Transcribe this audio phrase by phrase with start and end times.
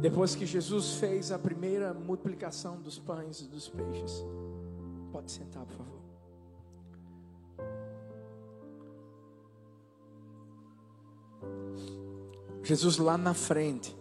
[0.00, 4.24] Depois que Jesus fez a primeira multiplicação dos pães e dos peixes.
[5.12, 6.00] Pode sentar, por favor.
[12.62, 13.96] Jesus lá na frente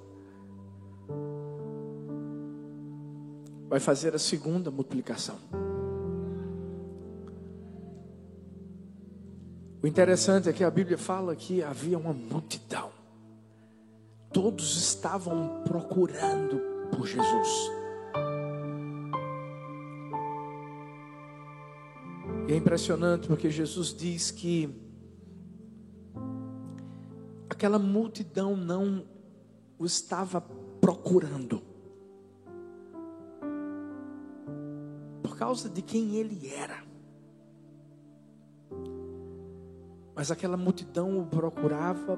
[3.67, 5.37] vai fazer a segunda multiplicação.
[9.81, 12.88] O interessante é que a Bíblia fala que havia uma multidão.
[14.41, 16.61] Todos estavam procurando
[16.95, 17.69] por Jesus.
[22.47, 24.73] E é impressionante porque Jesus diz que
[27.49, 29.05] aquela multidão não
[29.77, 30.39] o estava
[30.79, 31.61] procurando.
[35.21, 36.81] Por causa de quem ele era.
[40.15, 42.17] Mas aquela multidão o procurava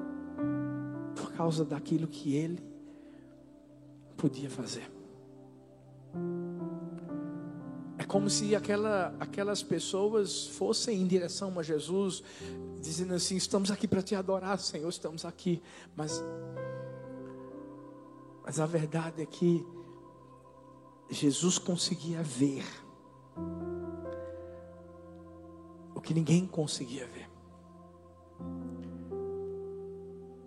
[1.42, 2.62] causa daquilo que ele
[4.16, 4.88] podia fazer.
[7.98, 12.22] É como se aquela, aquelas pessoas fossem em direção a Jesus,
[12.80, 15.60] dizendo assim: Estamos aqui para te adorar, Senhor, estamos aqui.
[15.96, 16.22] Mas,
[18.44, 19.66] mas a verdade é que
[21.10, 22.64] Jesus conseguia ver
[25.92, 27.28] o que ninguém conseguia ver.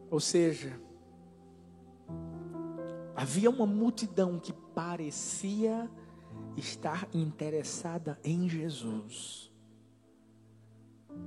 [0.09, 0.84] Ou seja,
[3.16, 5.89] havia uma multidão que parecia
[6.58, 9.52] estar interessada em Jesus,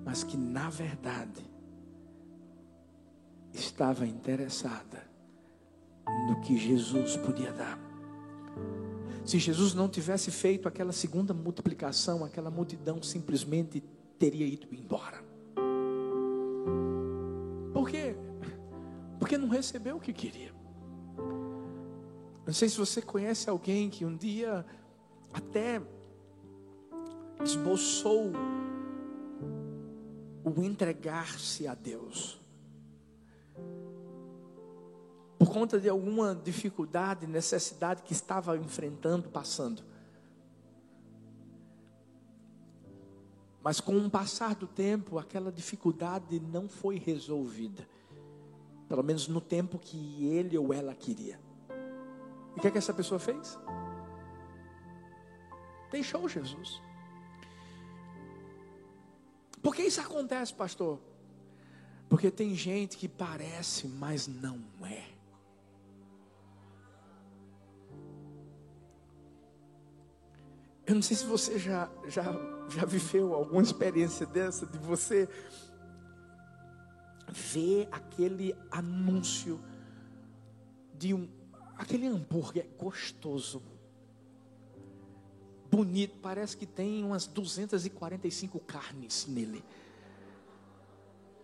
[0.04, 1.44] mas que na verdade
[3.52, 5.08] estava interessada
[6.26, 7.78] no que Jesus podia dar.
[9.24, 13.82] Se Jesus não tivesse feito aquela segunda multiplicação, aquela multidão simplesmente
[14.18, 15.22] teria ido embora.
[17.72, 18.16] Por quê?
[19.18, 20.57] Porque não recebeu o que queria.
[22.48, 24.64] Não sei se você conhece alguém que um dia
[25.34, 25.82] até
[27.44, 28.32] esboçou
[30.42, 32.40] o entregar-se a Deus.
[35.38, 39.82] Por conta de alguma dificuldade, necessidade que estava enfrentando, passando.
[43.62, 47.86] Mas com o passar do tempo, aquela dificuldade não foi resolvida.
[48.88, 51.46] Pelo menos no tempo que ele ou ela queria.
[52.54, 53.58] E o que, é que essa pessoa fez?
[55.90, 56.80] Deixou Jesus.
[59.62, 60.98] Por que isso acontece, pastor?
[62.08, 65.18] Porque tem gente que parece, mas não é.
[70.86, 72.24] Eu não sei se você já, já,
[72.70, 75.28] já viveu alguma experiência dessa, de você
[77.30, 79.60] ver aquele anúncio
[80.94, 81.28] de um
[81.78, 83.62] aquele hambúrguer gostoso,
[85.70, 89.64] bonito, parece que tem umas 245 carnes nele.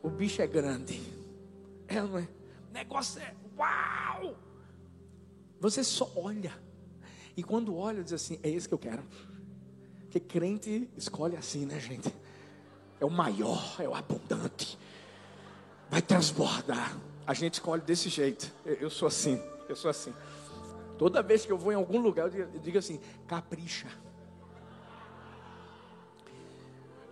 [0.03, 1.01] O bicho é grande.
[1.89, 2.29] É, não é?
[2.71, 4.37] O negócio é uau!
[5.61, 6.53] Você só olha.
[7.37, 9.03] E quando olha, diz assim: é esse que eu quero.
[10.01, 12.13] Porque crente escolhe assim, né, gente?
[13.01, 14.79] É o maior, é o abundante
[15.95, 16.97] vai transbordar.
[17.25, 18.53] A gente escolhe desse jeito.
[18.65, 19.41] Eu, sou assim,
[19.73, 20.15] eu sou assim.
[20.99, 23.89] Toda vez que eu vou em algum lugar, eu digo, assim: capricha.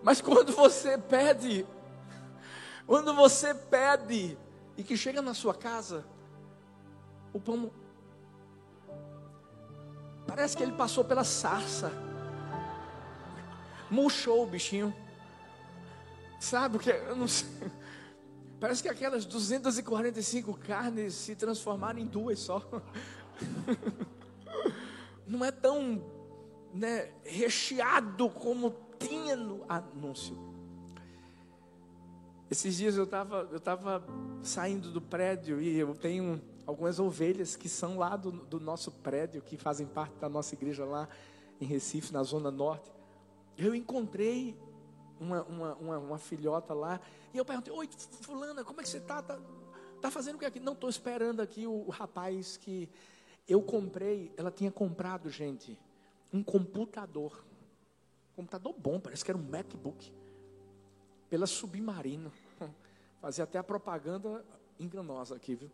[0.03, 1.67] Mas quando você pede,
[2.87, 4.37] quando você pede
[4.77, 6.05] e que chega na sua casa,
[7.33, 7.71] o pão
[10.27, 11.93] parece que ele passou pela sarça,
[13.91, 14.95] murchou o bichinho.
[16.41, 16.91] Sabe o que?
[16.91, 17.49] Eu não sei.
[18.63, 22.63] Parece que aquelas 245 carnes se transformaram em duas só.
[25.27, 26.01] Não é tão
[26.73, 30.39] né, recheado como tinha no anúncio.
[32.49, 34.07] Esses dias eu estava eu tava
[34.43, 39.43] saindo do prédio e eu tenho algumas ovelhas que são lá do, do nosso prédio,
[39.43, 41.09] que fazem parte da nossa igreja lá
[41.61, 42.93] em Recife, na Zona Norte.
[43.59, 44.57] Eu encontrei
[45.23, 47.01] uma, uma, uma, uma filhota lá.
[47.33, 47.89] E eu perguntei: Oi,
[48.21, 49.21] Fulana, como é que você está?
[49.21, 49.39] Está
[50.01, 50.61] tá fazendo o que aqui?
[50.61, 52.89] Não, estou esperando aqui o, o rapaz que
[53.49, 54.33] eu comprei.
[54.37, 55.79] Ela tinha comprado, gente,
[56.33, 57.45] um computador.
[58.35, 60.13] computador bom, parece que era um MacBook.
[61.31, 62.33] Pela Submarino.
[63.21, 64.45] Fazia até a propaganda
[64.79, 65.71] enganosa aqui, viu?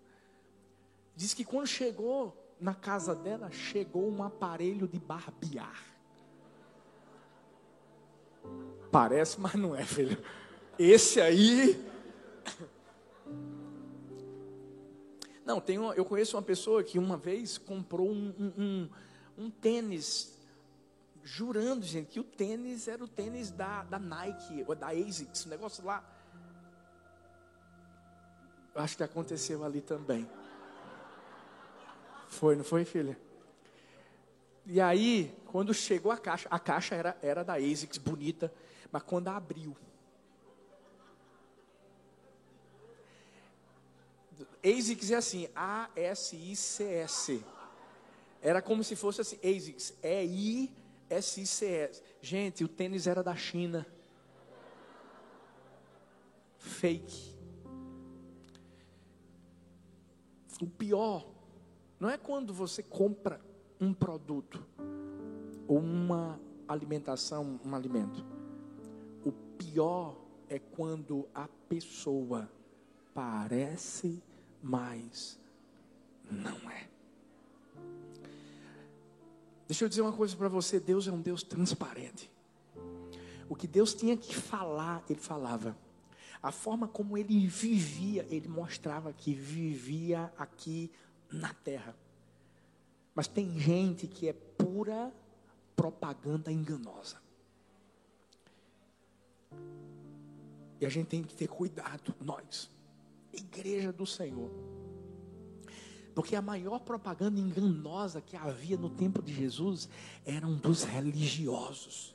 [1.16, 5.84] Diz que quando chegou na casa dela, chegou um aparelho de barbear.
[8.90, 10.16] Parece, mas não é, filho.
[10.78, 11.84] Esse aí.
[15.44, 18.88] Não, tem uma, eu conheço uma pessoa que uma vez comprou um, um, um,
[19.44, 20.38] um tênis,
[21.22, 25.48] jurando, gente, que o tênis era o tênis da, da Nike ou da ASICS, o
[25.48, 26.04] negócio lá.
[28.74, 30.28] Acho que aconteceu ali também.
[32.28, 33.18] Foi, não foi, filha?
[34.66, 38.52] E aí, quando chegou a caixa, a caixa era, era da ASICS, bonita,
[38.90, 39.76] mas quando abriu,
[44.64, 47.44] ASICS é assim, A-S-I-C-S.
[48.40, 52.02] Era como se fosse assim, ASICS, E-I-S-I-C-S.
[52.20, 53.86] Gente, o tênis era da China.
[56.58, 57.36] Fake.
[60.60, 61.28] O pior
[62.00, 63.40] não é quando você compra
[63.80, 64.64] um produto
[65.68, 68.37] ou uma alimentação, um alimento.
[69.58, 70.16] Pior
[70.48, 72.50] é quando a pessoa
[73.12, 74.22] parece
[74.62, 75.38] mas
[76.30, 76.88] não é.
[79.66, 82.30] Deixa eu dizer uma coisa para você: Deus é um Deus transparente.
[83.48, 85.76] O que Deus tinha que falar, Ele falava.
[86.42, 90.90] A forma como Ele vivia, Ele mostrava que vivia aqui
[91.30, 91.96] na terra.
[93.14, 95.12] Mas tem gente que é pura
[95.74, 97.16] propaganda enganosa.
[100.80, 102.70] E a gente tem que ter cuidado, nós
[103.32, 104.50] igreja do Senhor.
[106.14, 109.88] Porque a maior propaganda enganosa que havia no tempo de Jesus
[110.24, 112.14] eram dos religiosos.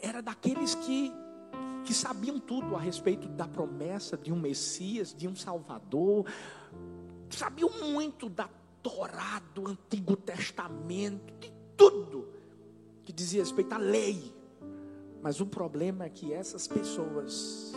[0.00, 1.12] Era daqueles que,
[1.84, 6.26] que sabiam tudo a respeito da promessa de um Messias, de um Salvador.
[7.30, 8.48] Sabiam muito da
[8.80, 12.28] Torá, do Antigo Testamento, de tudo
[13.04, 14.32] que dizia respeito à lei.
[15.24, 17.72] Mas o problema é que essas pessoas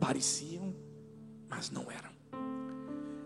[0.00, 0.74] pareciam,
[1.48, 2.10] mas não eram.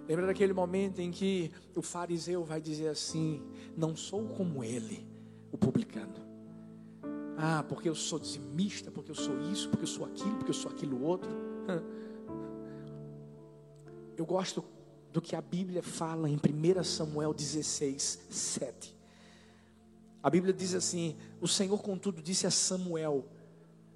[0.06, 3.42] Lembra daquele momento em que o fariseu vai dizer assim:
[3.74, 5.08] Não sou como ele,
[5.50, 6.12] o publicano.
[7.38, 10.54] Ah, porque eu sou dizimista, porque eu sou isso, porque eu sou aquilo, porque eu
[10.54, 11.30] sou aquilo outro.
[14.18, 14.64] Eu gosto
[15.12, 18.95] do que a Bíblia fala em 1 Samuel 16, 7.
[20.26, 23.24] A Bíblia diz assim: O Senhor, contudo, disse a Samuel: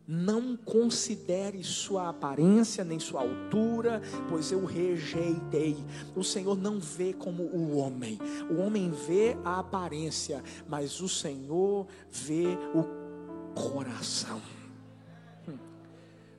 [0.07, 5.77] não considere sua aparência nem sua altura, pois eu rejeitei.
[6.15, 8.17] O Senhor não vê como o homem.
[8.49, 14.41] O homem vê a aparência, mas o Senhor vê o coração.
[15.49, 15.59] Hum.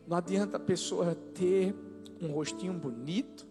[0.07, 1.75] Não adianta a pessoa ter
[2.21, 3.45] um rostinho bonito,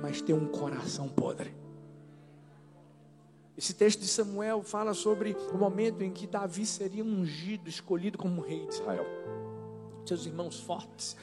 [0.00, 1.63] mas ter um coração podre.
[3.56, 8.40] Esse texto de Samuel fala sobre o momento em que Davi seria ungido, escolhido como
[8.40, 9.06] rei de Israel.
[10.04, 11.16] Seus irmãos fortes,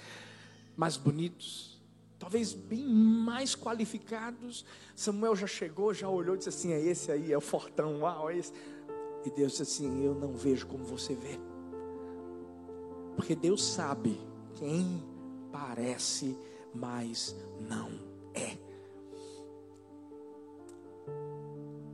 [0.75, 1.81] mais bonitos,
[2.18, 4.66] talvez bem mais qualificados.
[4.95, 8.30] Samuel já chegou, já olhou e disse assim: É esse aí, é o fortão, uau,
[8.30, 8.54] é esse.
[9.25, 11.38] E Deus disse assim: Eu não vejo como você vê.
[13.18, 14.18] Porque Deus sabe
[14.56, 15.04] quem
[15.51, 16.38] parece,
[16.74, 18.11] mas não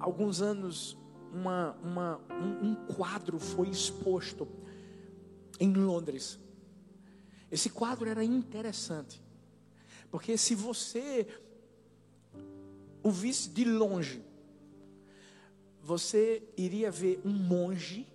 [0.07, 0.97] alguns anos,
[1.33, 4.47] uma, uma, um, um quadro foi exposto
[5.59, 6.39] em Londres.
[7.51, 9.21] Esse quadro era interessante,
[10.09, 11.27] porque se você
[13.03, 14.23] o visse de longe,
[15.83, 18.07] você iria ver um monge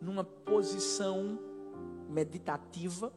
[0.00, 1.38] numa posição
[2.08, 3.12] meditativa,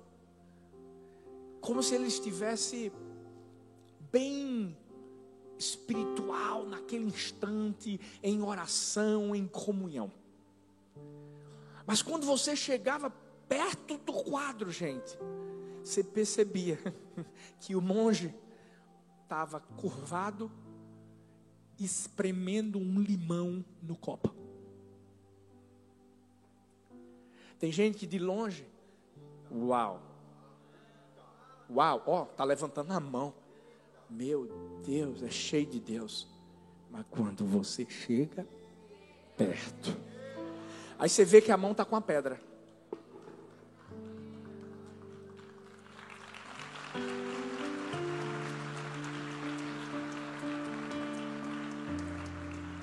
[1.59, 2.91] como se ele estivesse
[4.11, 4.75] bem
[5.61, 10.11] espiritual naquele instante, em oração, em comunhão.
[11.85, 13.11] Mas quando você chegava
[13.47, 15.17] perto do quadro, gente,
[15.83, 16.79] você percebia
[17.61, 18.33] que o monge
[19.23, 20.51] estava curvado,
[21.79, 24.33] espremendo um limão no copo.
[27.59, 28.67] Tem gente que de longe,
[29.51, 30.01] uau,
[31.69, 33.40] uau, ó, tá levantando a mão.
[34.11, 34.45] Meu
[34.85, 36.27] Deus, é cheio de Deus.
[36.89, 38.45] Mas quando você chega
[39.37, 39.97] perto,
[40.99, 42.39] aí você vê que a mão está com a pedra.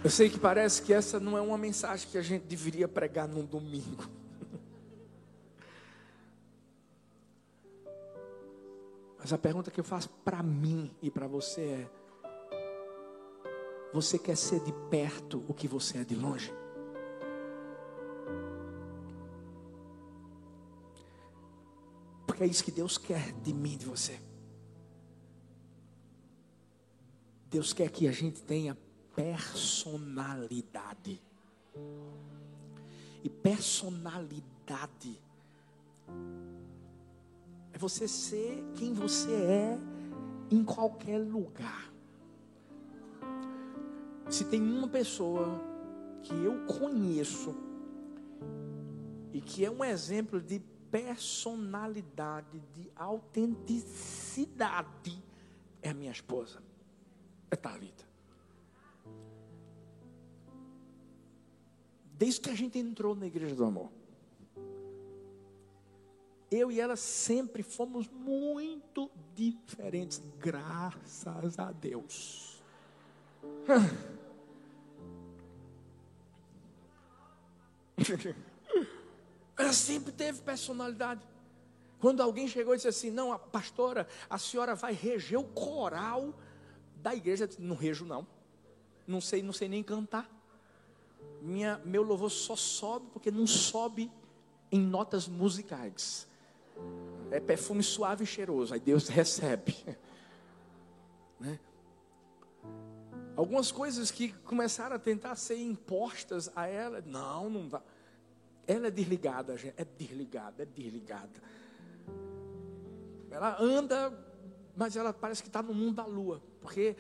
[0.03, 3.29] Eu sei que parece que essa não é uma mensagem que a gente deveria pregar
[3.29, 4.09] num domingo.
[9.29, 11.87] Mas a pergunta que eu faço para mim e para você é:
[13.93, 16.51] você quer ser de perto o que você é de longe?
[22.27, 24.19] Porque é isso que Deus quer de mim, de você.
[27.51, 28.79] Deus quer que a gente tenha
[29.15, 31.21] personalidade.
[33.23, 35.21] E personalidade
[37.79, 39.79] é você ser quem você é
[40.51, 41.93] em qualquer lugar.
[44.29, 45.61] Se tem uma pessoa
[46.25, 47.55] que eu conheço
[49.33, 50.59] e que é um exemplo de
[50.91, 55.23] personalidade, de autenticidade,
[55.81, 56.61] é a minha esposa,
[57.49, 58.09] é Talita.
[62.13, 63.93] Desde que a gente entrou na igreja do amor,
[66.51, 72.63] eu e ela sempre fomos muito diferentes, graças a Deus.
[79.57, 81.21] Ela sempre teve personalidade.
[81.99, 86.33] Quando alguém chegou e disse assim: Não, a pastora, a senhora vai reger o coral
[87.03, 87.49] da igreja.
[87.59, 88.27] Não rejo, não.
[89.07, 90.31] Não sei, não sei nem cantar.
[91.43, 94.11] Minha, meu louvor só sobe porque não sobe
[94.71, 96.29] em notas musicais.
[97.31, 98.75] É perfume suave e cheiroso.
[98.75, 99.77] Aí Deus recebe.
[101.41, 101.57] Né?
[103.37, 107.01] Algumas coisas que começaram a tentar ser impostas a ela.
[107.07, 107.81] Não, não dá.
[108.67, 109.75] Ela é desligada, gente.
[109.77, 111.41] É desligada, é desligada.
[113.31, 114.13] Ela anda,
[114.77, 116.43] mas ela parece que está no mundo da lua.
[116.61, 116.97] Porque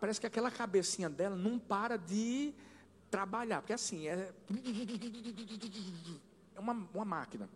[0.00, 2.54] parece que aquela cabecinha dela não para de
[3.10, 3.60] trabalhar.
[3.60, 4.32] Porque assim, é,
[6.56, 7.46] é uma, uma máquina.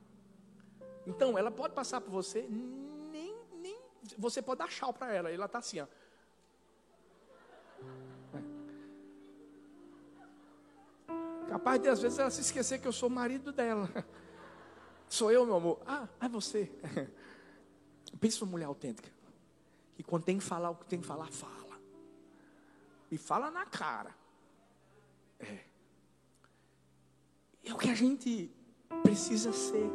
[1.07, 3.79] Então, ela pode passar por você, nem, nem
[4.19, 5.31] você pode dar tchau para ela.
[5.31, 5.87] Ela está assim, ó.
[11.49, 13.89] Capaz de às vezes ela se esquecer que eu sou marido dela.
[15.09, 15.81] Sou eu, meu amor.
[15.87, 16.69] Ah, é você.
[18.19, 19.09] Pensa uma mulher autêntica.
[19.95, 21.81] Que quando tem que falar o que tem que falar, fala.
[23.11, 24.13] E fala na cara.
[25.39, 25.61] É.
[27.63, 28.51] É o que a gente
[29.05, 29.91] precisa ser.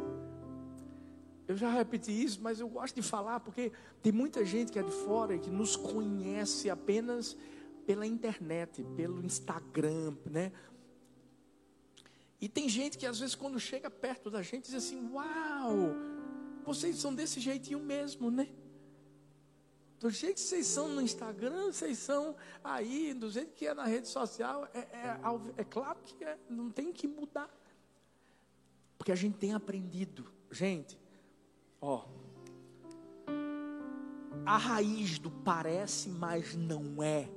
[1.52, 3.70] Eu já repeti isso, mas eu gosto de falar porque
[4.02, 7.36] tem muita gente que é de fora e que nos conhece apenas
[7.84, 10.50] pela internet, pelo Instagram, né?
[12.40, 15.94] E tem gente que às vezes quando chega perto da gente diz assim: "Uau!
[16.64, 18.48] Vocês são desse jeitinho mesmo, né?"
[20.00, 23.84] Do jeito que vocês são no Instagram, vocês são aí, do jeito que é na
[23.84, 25.20] rede social, é, é,
[25.58, 27.50] é claro que é, não tem que mudar.
[28.96, 30.32] Porque a gente tem aprendido.
[30.50, 31.01] Gente,
[31.82, 32.04] ó.
[34.46, 37.28] A raiz do parece, mas não é,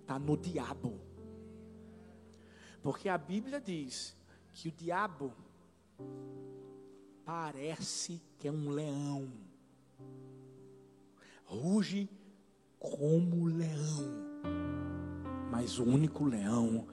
[0.00, 0.98] está no diabo.
[2.82, 4.16] Porque a Bíblia diz
[4.52, 5.32] que o diabo
[7.24, 9.30] parece que é um leão,
[11.44, 12.08] ruge
[12.78, 14.04] como leão,
[15.50, 16.86] mas o único leão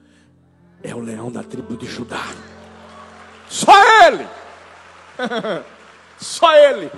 [0.82, 2.24] é o leão da tribo de Judá.
[3.48, 3.72] Só
[4.06, 4.24] ele!
[6.18, 6.90] Só ele!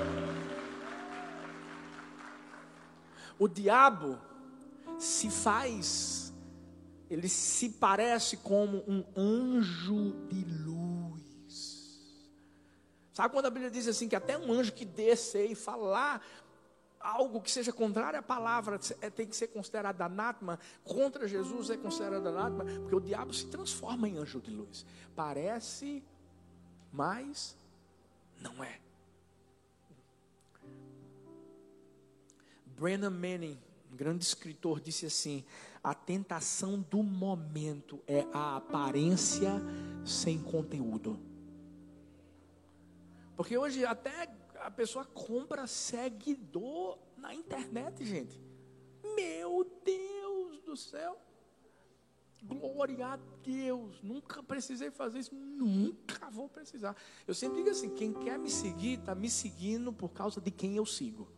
[3.39, 4.19] O diabo
[4.99, 6.19] se faz
[7.11, 11.99] ele se parece como um anjo de luz.
[13.13, 16.23] Sabe quando a Bíblia diz assim que até um anjo que desce e falar
[17.01, 21.77] algo que seja contrário à palavra é, tem que ser considerado anátema, contra Jesus é
[21.77, 24.85] considerado anátema, porque o diabo se transforma em anjo de luz.
[25.17, 26.05] Parece,
[26.93, 27.57] mas
[28.41, 28.79] não é.
[32.79, 33.59] Brennan Manning,
[33.93, 35.45] um grande escritor, disse assim:
[35.83, 39.53] a tentação do momento é a aparência
[40.05, 41.19] sem conteúdo.
[43.37, 44.29] Porque hoje até
[44.61, 48.41] a pessoa compra seguidor na internet, gente.
[49.17, 51.21] Meu Deus do céu.
[52.43, 54.01] Glória a Deus.
[54.03, 55.35] Nunca precisei fazer isso.
[55.35, 56.97] Nunca vou precisar.
[57.27, 60.77] Eu sempre digo assim: quem quer me seguir, está me seguindo por causa de quem
[60.77, 61.29] eu sigo.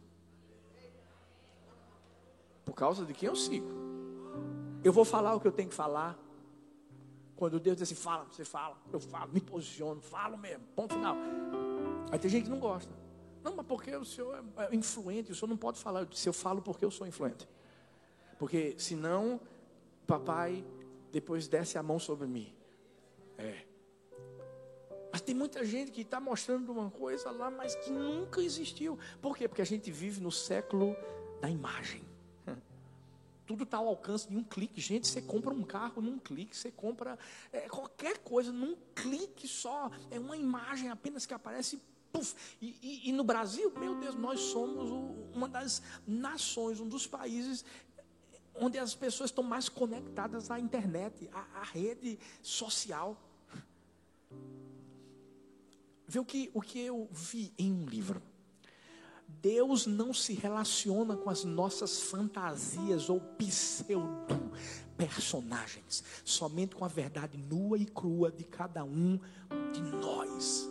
[2.70, 3.66] Por causa de quem eu sigo.
[4.84, 6.16] Eu vou falar o que eu tenho que falar.
[7.34, 11.16] Quando Deus diz assim, fala, você fala, eu falo, me posiciono, falo mesmo, ponto final.
[12.12, 12.94] Aí tem gente que não gosta.
[13.42, 16.06] Não, mas porque o senhor é influente, o senhor não pode falar.
[16.12, 17.48] Se eu falo porque eu sou influente.
[18.38, 19.40] Porque senão,
[20.06, 20.64] papai
[21.10, 22.54] depois desce a mão sobre mim.
[23.36, 23.64] É.
[25.10, 28.96] Mas tem muita gente que está mostrando uma coisa lá, mas que nunca existiu.
[29.20, 29.48] Por quê?
[29.48, 30.94] Porque a gente vive no século
[31.40, 32.08] da imagem
[33.50, 34.80] tudo está ao alcance de um clique.
[34.80, 37.18] Gente, você compra um carro num clique, você compra
[37.52, 39.90] é, qualquer coisa num clique só.
[40.08, 41.76] É uma imagem apenas que aparece,
[42.12, 44.88] pum, Puf, e, e, e, no Brasil, meu Deus, nós somos
[45.34, 47.64] uma das nações, um dos países
[48.54, 53.20] onde as pessoas estão mais conectadas à internet, à, à rede social.
[56.06, 58.22] Vê o que, o que eu vi em um livro.
[59.40, 64.50] Deus não se relaciona com as nossas fantasias ou pseudo
[64.96, 69.18] personagens, somente com a verdade nua e crua de cada um
[69.72, 70.68] de nós.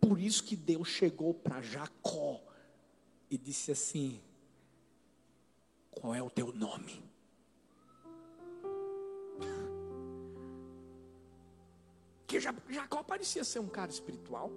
[0.00, 2.40] Por isso que Deus chegou para Jacó
[3.28, 4.20] e disse assim:
[5.90, 7.02] Qual é o teu nome?
[12.28, 14.50] Que Jacó parecia ser um cara espiritual.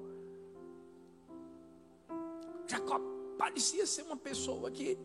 [2.69, 2.99] Jacó
[3.37, 4.97] parecia ser uma pessoa que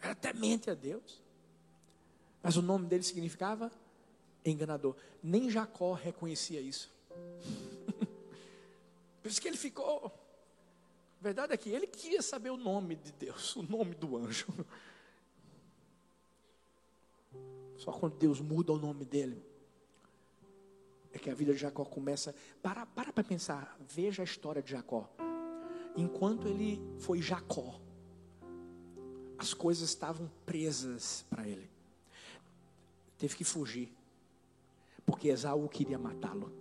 [0.00, 1.20] era temente a Deus.
[2.42, 3.70] Mas o nome dele significava
[4.44, 4.94] enganador.
[5.22, 6.90] Nem Jacó reconhecia isso.
[9.20, 10.06] Por isso que ele ficou.
[10.06, 14.46] A verdade é que ele queria saber o nome de Deus, o nome do anjo.
[17.76, 19.44] Só quando Deus muda o nome dele,
[21.12, 22.32] é que a vida de Jacó começa.
[22.62, 25.10] Para para para pensar, veja a história de Jacó.
[25.98, 27.80] Enquanto ele foi Jacó,
[29.36, 31.68] as coisas estavam presas para ele.
[33.18, 33.92] Teve que fugir,
[35.04, 36.52] porque Esaú queria matá-lo.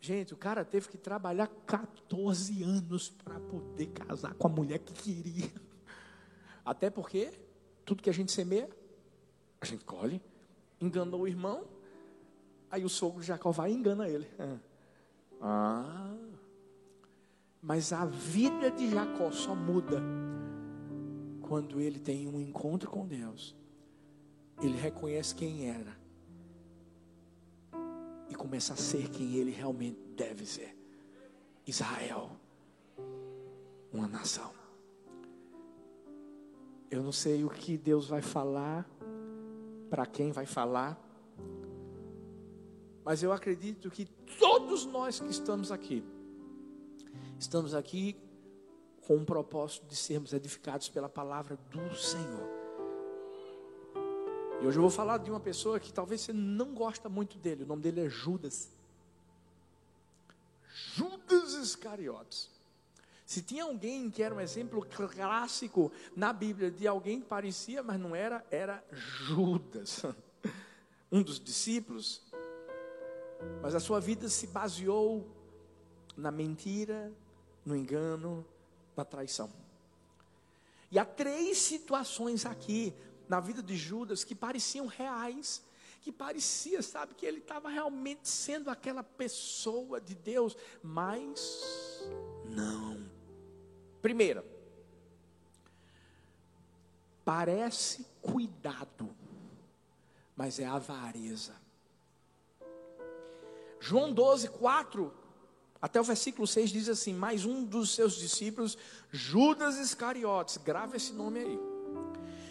[0.00, 4.92] Gente, o cara teve que trabalhar 14 anos para poder casar com a mulher que
[4.92, 5.52] queria.
[6.64, 7.32] Até porque
[7.84, 8.68] tudo que a gente semeia,
[9.60, 10.20] a gente colhe.
[10.80, 11.64] Enganou o irmão,
[12.68, 14.28] aí o sogro de Jacó vai e engana ele.
[15.40, 16.27] Ah.
[17.68, 20.02] Mas a vida de Jacó só muda
[21.42, 23.54] quando ele tem um encontro com Deus.
[24.62, 25.94] Ele reconhece quem era
[28.30, 30.74] e começa a ser quem ele realmente deve ser.
[31.66, 32.30] Israel,
[33.92, 34.50] uma nação.
[36.90, 38.88] Eu não sei o que Deus vai falar,
[39.90, 40.98] para quem vai falar,
[43.04, 44.06] mas eu acredito que
[44.38, 46.02] todos nós que estamos aqui,
[47.38, 48.16] estamos aqui
[49.06, 52.48] com o propósito de sermos edificados pela palavra do Senhor.
[54.60, 57.62] E hoje eu vou falar de uma pessoa que talvez você não gosta muito dele.
[57.62, 58.68] O nome dele é Judas.
[60.94, 62.50] Judas Iscariotes.
[63.24, 68.00] Se tinha alguém que era um exemplo clássico na Bíblia de alguém que parecia, mas
[68.00, 70.02] não era, era Judas.
[71.10, 72.20] Um dos discípulos.
[73.62, 75.26] Mas a sua vida se baseou
[76.14, 77.10] na mentira,
[77.68, 78.44] no engano,
[78.96, 79.50] na traição.
[80.90, 82.94] E há três situações aqui
[83.28, 85.62] na vida de Judas que pareciam reais,
[86.00, 92.02] que parecia, sabe, que ele estava realmente sendo aquela pessoa de Deus, mas
[92.46, 93.06] não.
[94.00, 94.42] Primeira,
[97.22, 99.14] parece cuidado,
[100.34, 101.54] mas é avareza.
[103.78, 105.12] João 12, 4,
[105.80, 108.76] até o versículo 6 diz assim: Mais um dos seus discípulos,
[109.10, 111.58] Judas Iscariotes, grava esse nome aí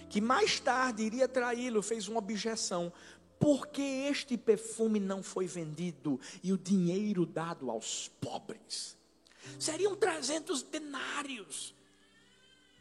[0.09, 2.91] que mais tarde iria traí-lo, fez uma objeção.
[3.39, 8.97] Por que este perfume não foi vendido e o dinheiro dado aos pobres?
[9.59, 11.75] Seriam 300 denários.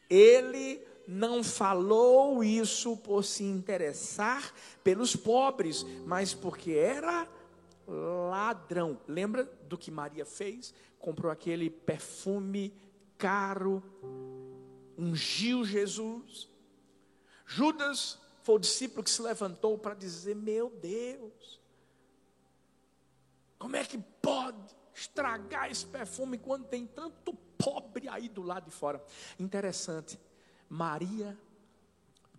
[0.09, 7.28] Ele não falou isso por se interessar pelos pobres, mas porque era
[7.87, 9.01] ladrão.
[9.07, 10.75] Lembra do que Maria fez?
[10.99, 12.75] Comprou aquele perfume
[13.16, 13.83] caro,
[14.99, 16.49] ungiu Jesus
[17.46, 21.61] Judas foi o discípulo que se levantou para dizer: Meu Deus,
[23.59, 28.72] como é que pode estragar esse perfume quando tem tanto pobre aí do lado de
[28.72, 29.03] fora?
[29.38, 30.18] Interessante,
[30.68, 31.38] Maria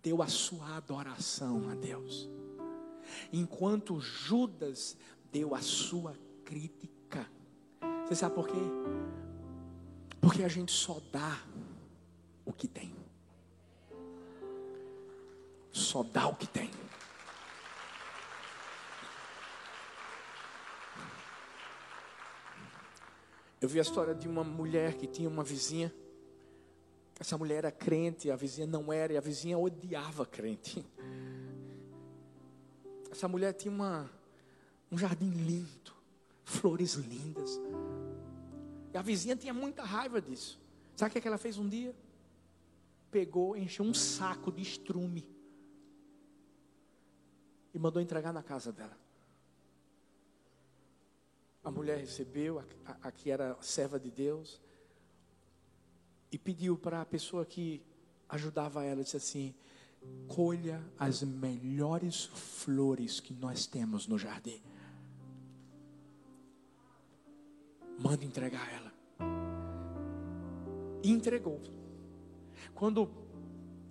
[0.02, 2.28] deu a sua adoração a Deus,
[3.32, 4.96] enquanto Judas
[5.32, 6.14] deu a sua
[6.44, 7.26] crítica.
[8.06, 8.60] Você sabe por quê?
[10.20, 11.38] Porque a gente só dá
[12.44, 12.98] o que tem
[15.78, 16.70] só dá o que tem.
[23.60, 25.92] Eu vi a história de uma mulher que tinha uma vizinha.
[27.18, 30.84] Essa mulher era crente, a vizinha não era, e a vizinha odiava crente.
[33.10, 34.08] Essa mulher tinha uma,
[34.90, 35.92] um jardim lindo,
[36.44, 37.50] flores lindas.
[38.92, 40.58] E a vizinha tinha muita raiva disso.
[40.96, 41.94] Sabe o que ela fez um dia?
[43.10, 45.26] Pegou, encheu um saco de estrume
[47.72, 48.96] e mandou entregar na casa dela.
[51.68, 54.60] a mulher recebeu, a, a, a que era serva de Deus,
[56.32, 57.82] e pediu para a pessoa que
[58.28, 59.54] ajudava ela, disse assim:
[60.26, 64.62] colha as melhores flores que nós temos no jardim.
[67.98, 68.92] Manda entregar ela.
[71.02, 71.60] E entregou.
[72.74, 73.10] Quando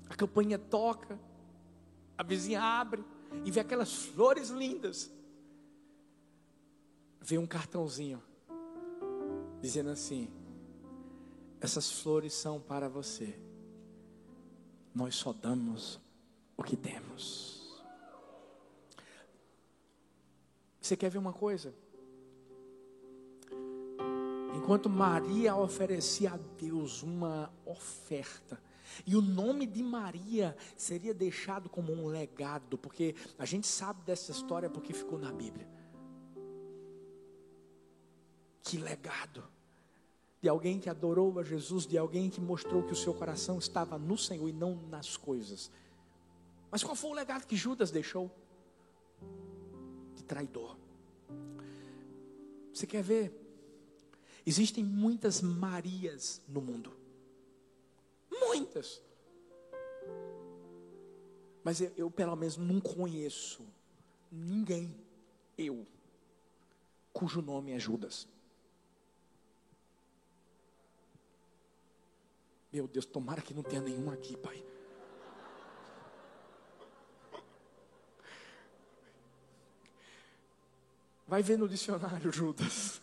[0.10, 1.20] a campanha toca,
[2.18, 3.04] a vizinha abre
[3.46, 5.12] e vê aquelas flores lindas.
[7.22, 8.24] Vê um cartãozinho
[9.62, 10.30] dizendo assim:
[11.60, 13.38] essas flores são para você.
[14.94, 16.00] Nós só damos
[16.56, 17.84] o que temos.
[20.82, 21.74] Você quer ver uma coisa?
[24.58, 28.60] Enquanto Maria oferecia a Deus uma oferta,
[29.06, 34.32] e o nome de Maria seria deixado como um legado, porque a gente sabe dessa
[34.32, 35.68] história porque ficou na Bíblia.
[38.64, 39.44] Que legado!
[40.42, 43.98] De alguém que adorou a Jesus, de alguém que mostrou que o seu coração estava
[43.98, 45.70] no Senhor e não nas coisas.
[46.72, 48.32] Mas qual foi o legado que Judas deixou?
[50.16, 50.76] De traidor.
[52.74, 53.47] Você quer ver?
[54.48, 56.96] Existem muitas Marias no mundo.
[58.32, 59.02] Muitas.
[61.66, 63.62] Mas eu, eu, pelo menos não conheço
[64.32, 64.96] ninguém,
[65.58, 65.86] eu,
[67.12, 68.26] cujo nome é Judas.
[72.72, 74.66] Meu Deus, tomara que não tenha nenhum aqui, Pai.
[81.28, 83.02] Vai ver no dicionário Judas.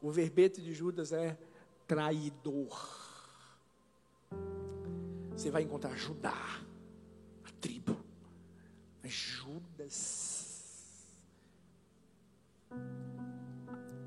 [0.00, 1.36] O verbete de Judas é
[1.86, 3.08] traidor
[5.38, 6.34] você vai encontrar Judá,
[7.44, 7.96] a tribo.
[9.00, 11.06] Mas Judas.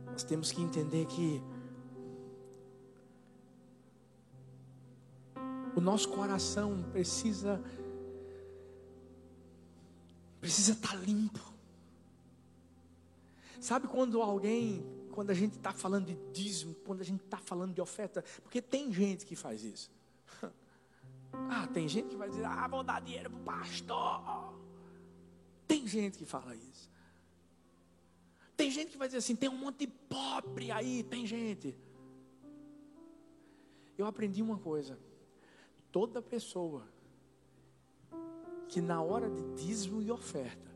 [0.08, 1.42] Nós temos que entender que
[5.74, 7.64] o nosso coração precisa
[10.42, 11.40] precisa estar tá limpo.
[13.62, 17.74] Sabe quando alguém, quando a gente está falando de dízimo, quando a gente está falando
[17.74, 19.92] de oferta, porque tem gente que faz isso.
[21.50, 24.54] Ah, tem gente que vai dizer, ah, vou dar dinheiro para o pastor.
[25.66, 26.92] Tem gente que fala isso.
[28.58, 31.74] Tem gente que vai dizer assim, tem um monte de pobre aí, tem gente.
[33.98, 35.00] Eu aprendi uma coisa.
[35.90, 36.86] Toda pessoa
[38.68, 40.70] que na hora de dízimo e oferta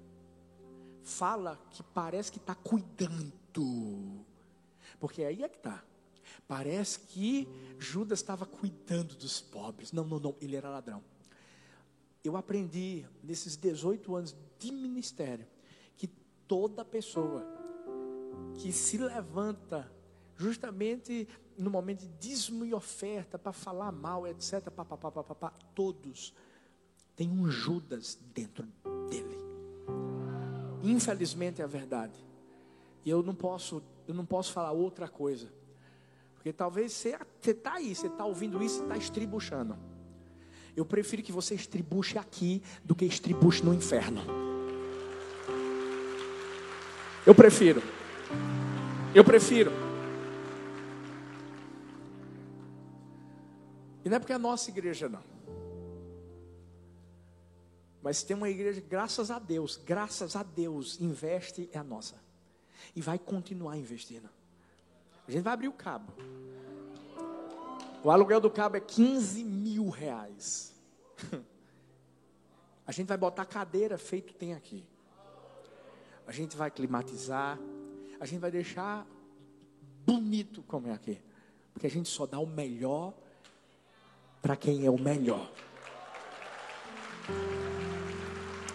[1.03, 3.44] fala que parece que está cuidando.
[4.99, 5.83] Porque aí é que está.
[6.47, 7.47] Parece que
[7.79, 9.91] Judas estava cuidando dos pobres.
[9.91, 11.03] Não, não, não, ele era ladrão.
[12.23, 15.45] Eu aprendi nesses 18 anos de ministério
[15.95, 16.07] que
[16.47, 17.45] toda pessoa
[18.55, 19.91] que se levanta
[20.37, 25.53] justamente no momento de dízimo e oferta para falar mal, etc, pá, pá, pá, pá,
[25.73, 26.33] todos
[27.15, 28.67] têm um Judas dentro
[29.09, 29.37] dele.
[30.83, 32.13] Infelizmente é a verdade.
[33.05, 35.47] E eu não posso, eu não posso falar outra coisa.
[36.33, 37.15] Porque talvez você
[37.45, 39.77] está aí, você está ouvindo isso e está estribuchando.
[40.75, 44.21] Eu prefiro que você estribuche aqui do que estribuche no inferno.
[47.25, 47.81] Eu prefiro.
[49.13, 49.71] Eu prefiro.
[54.03, 55.23] E não é porque é a nossa igreja, não.
[58.03, 62.24] Mas tem uma igreja, graças a Deus, graças a Deus, investe é a nossa.
[62.95, 64.29] E vai continuar investindo.
[65.27, 66.11] A gente vai abrir o cabo.
[68.03, 70.73] O aluguel do cabo é 15 mil reais.
[72.87, 74.85] A gente vai botar cadeira feito tem aqui.
[76.27, 77.57] A gente vai climatizar.
[78.19, 79.07] A gente vai deixar
[80.05, 81.19] bonito como é aqui.
[81.73, 83.11] Porque a gente só dá o melhor
[84.39, 85.51] para quem é o melhor.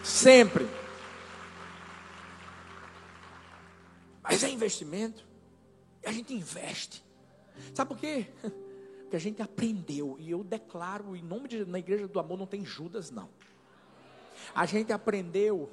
[0.03, 0.80] Sempre.
[4.31, 5.27] Mas é investimento.
[6.01, 7.03] E a gente investe.
[7.73, 8.27] Sabe por quê?
[9.01, 10.15] Porque a gente aprendeu.
[10.17, 13.29] E eu declaro, em nome de na igreja do amor não tem Judas, não.
[14.55, 15.69] A gente aprendeu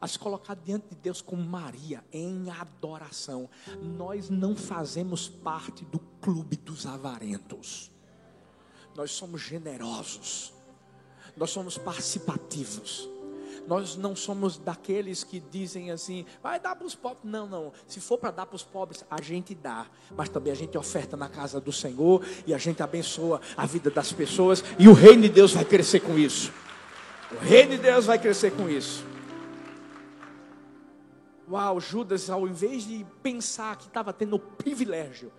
[0.00, 3.48] a se colocar diante de Deus como Maria, em adoração.
[3.82, 7.92] Nós não fazemos parte do clube dos avarentos.
[8.96, 10.54] Nós somos generosos.
[11.36, 13.11] Nós somos participativos.
[13.66, 17.20] Nós não somos daqueles que dizem assim, vai dar para os pobres.
[17.24, 17.72] Não, não.
[17.86, 19.86] Se for para dar para os pobres, a gente dá.
[20.16, 23.90] Mas também a gente oferta na casa do Senhor e a gente abençoa a vida
[23.90, 24.64] das pessoas.
[24.78, 26.52] E o reino de Deus vai crescer com isso.
[27.30, 29.04] O reino de Deus vai crescer com isso.
[31.50, 35.30] Uau, Judas, ao invés de pensar que estava tendo o privilégio,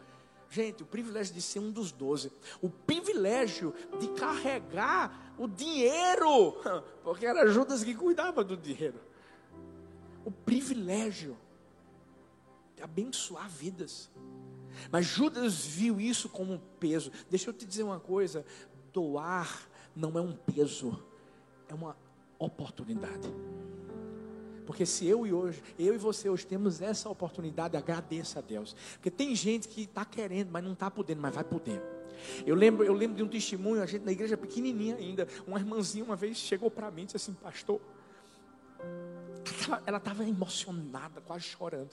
[0.49, 2.31] gente, o privilégio de ser um dos doze,
[2.62, 6.57] o privilégio de carregar o dinheiro,
[7.03, 8.99] porque era Judas que cuidava do dinheiro,
[10.25, 11.37] o privilégio
[12.75, 14.09] de abençoar vidas.
[14.91, 17.11] Mas Judas viu isso como um peso.
[17.29, 18.45] Deixa eu te dizer uma coisa:
[18.91, 21.03] doar não é um peso,
[21.67, 21.95] é uma
[22.39, 23.31] oportunidade.
[24.65, 28.75] Porque se eu e hoje, eu e você hoje temos essa oportunidade, agradeça a Deus.
[28.93, 31.81] Porque tem gente que está querendo, mas não está podendo, mas vai poder.
[32.45, 36.03] Eu lembro, eu lembro de um testemunho, a gente na igreja pequenininha ainda, uma irmãzinha
[36.03, 37.81] uma vez chegou para mim e disse assim, pastor,
[39.86, 41.89] ela estava emocionada, quase chorando.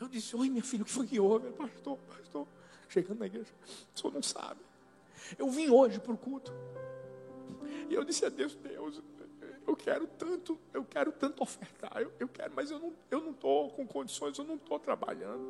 [0.00, 1.50] Eu disse, oi minha filha, o que foi que houve?
[1.52, 2.46] Pastor, pastor,
[2.88, 3.50] chegando na igreja,
[3.94, 4.60] o senhor não sabe.
[5.38, 6.52] Eu vim hoje para o culto.
[7.88, 9.00] E eu disse a Deus, Deus,
[9.66, 13.20] eu quero tanto, eu quero tanto ofertar, eu, eu quero, mas eu não estou eu
[13.20, 15.42] não com condições, eu não estou trabalhando.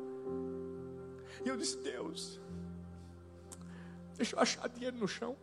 [1.43, 2.39] E eu disse, Deus,
[4.15, 5.35] deixa eu achar dinheiro no chão.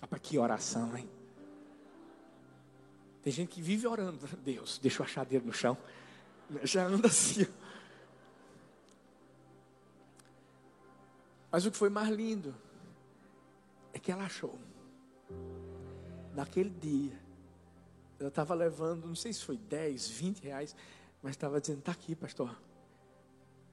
[0.00, 1.08] Ah, para que oração, hein?
[3.22, 5.76] Tem gente que vive orando, Deus, deixa eu achar dinheiro no chão.
[6.64, 7.46] Já anda assim.
[11.50, 12.54] Mas o que foi mais lindo
[13.92, 14.58] é que ela achou
[16.34, 17.18] naquele dia,
[18.18, 20.76] ela estava levando, não sei se foi 10, 20 reais,
[21.22, 22.56] mas estava dizendo: está aqui, pastor.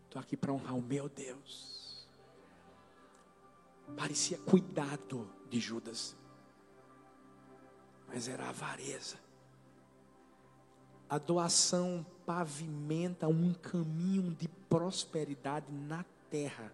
[0.05, 1.88] Estou aqui para honrar o meu Deus.
[3.97, 6.15] Parecia cuidado de Judas,
[8.07, 9.17] mas era avareza.
[11.09, 16.71] A doação pavimenta um caminho de prosperidade na terra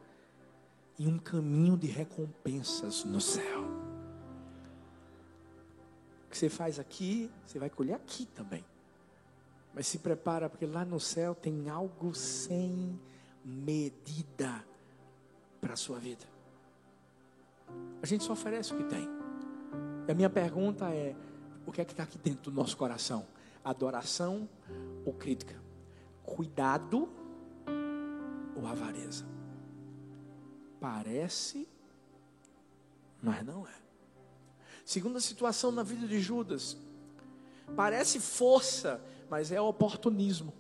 [1.00, 3.86] e um caminho de recompensas no céu
[6.36, 8.64] que você faz aqui, você vai colher aqui também.
[9.74, 13.00] Mas se prepara, porque lá no céu tem algo sem
[13.44, 14.66] medida
[15.62, 16.26] para a sua vida.
[18.02, 19.08] A gente só oferece o que tem.
[20.08, 21.16] E a minha pergunta é:
[21.66, 23.26] o que é que está aqui dentro do nosso coração?
[23.64, 24.48] Adoração
[25.06, 25.56] ou crítica?
[26.24, 27.10] Cuidado
[28.56, 29.26] ou avareza?
[30.80, 31.68] Parece,
[33.22, 33.74] mas não é.
[34.86, 36.78] Segunda situação na vida de Judas.
[37.76, 40.54] Parece força, mas é oportunismo.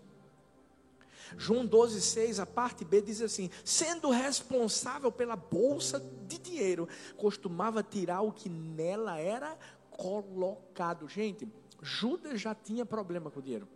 [1.38, 8.22] João 12,6, a parte B diz assim: sendo responsável pela bolsa de dinheiro, costumava tirar
[8.22, 9.58] o que nela era
[9.90, 11.08] colocado.
[11.08, 11.48] Gente,
[11.82, 13.68] Judas já tinha problema com o dinheiro.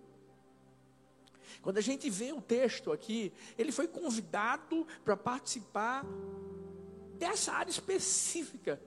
[1.62, 6.06] Quando a gente vê o texto aqui, ele foi convidado para participar
[7.18, 8.82] dessa área específica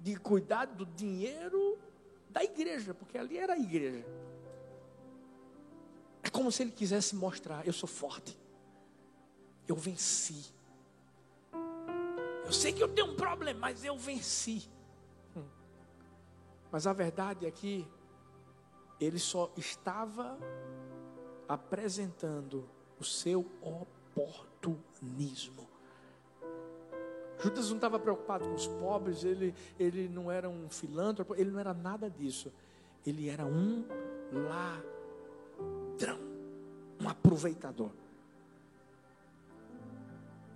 [0.00, 1.78] de cuidar do dinheiro
[2.30, 4.04] da igreja, porque ali era a igreja.
[6.34, 8.36] Como se ele quisesse mostrar: eu sou forte,
[9.68, 10.52] eu venci.
[12.44, 14.68] Eu sei que eu tenho um problema, mas eu venci.
[15.36, 15.44] Hum.
[16.72, 17.86] Mas a verdade é que
[19.00, 20.36] ele só estava
[21.48, 22.68] apresentando
[22.98, 25.68] o seu oportunismo.
[27.38, 31.60] Judas não estava preocupado com os pobres, ele, ele não era um filântropo, ele não
[31.60, 32.52] era nada disso.
[33.06, 33.84] Ele era um
[34.32, 34.93] ladrão,
[37.00, 37.90] um aproveitador.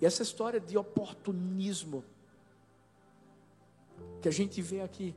[0.01, 2.05] E essa história de oportunismo
[4.23, 5.15] que a gente vê aqui,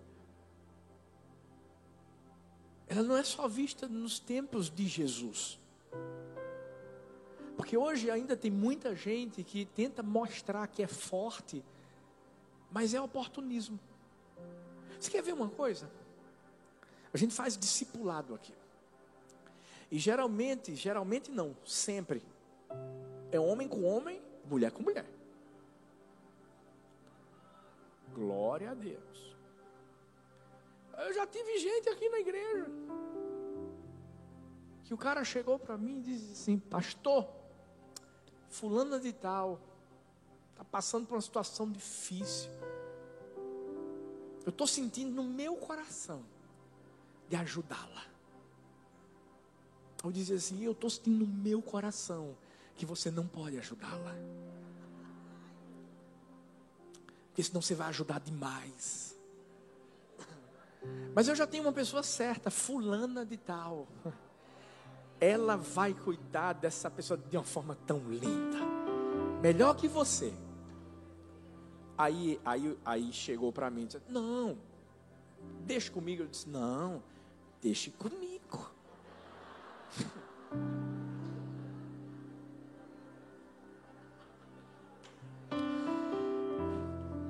[2.88, 5.60] ela não é só vista nos tempos de Jesus.
[7.56, 11.64] Porque hoje ainda tem muita gente que tenta mostrar que é forte,
[12.72, 13.80] mas é oportunismo.
[15.00, 15.90] Você quer ver uma coisa?
[17.14, 18.54] A gente faz discipulado aqui.
[19.92, 22.24] E geralmente, geralmente não, sempre.
[23.32, 25.06] É homem com homem, mulher com mulher.
[28.16, 29.36] Glória a Deus.
[30.98, 32.70] Eu já tive gente aqui na igreja
[34.92, 37.26] que o cara chegou para mim e disse assim: Pastor,
[38.50, 39.58] fulana de tal
[40.52, 42.52] está passando por uma situação difícil.
[44.46, 46.26] Eu estou sentindo no meu coração
[47.30, 48.11] de ajudá-la.
[50.04, 52.36] Eu dizia assim: Eu estou sentindo no meu coração
[52.76, 54.16] que você não pode ajudá-la.
[57.28, 59.18] Porque senão você vai ajudar demais.
[61.14, 63.88] Mas eu já tenho uma pessoa certa, fulana de tal
[65.22, 68.58] ela vai cuidar dessa pessoa de uma forma tão linda,
[69.40, 70.34] melhor que você.
[71.96, 74.58] Aí, aí, aí chegou para mim e disse: Não,
[75.64, 76.24] deixa comigo.
[76.24, 77.04] Eu disse: Não,
[77.62, 78.31] deixe comigo.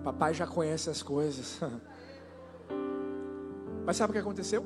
[0.04, 1.60] Papai já conhece as coisas.
[3.86, 4.66] Mas sabe o que aconteceu?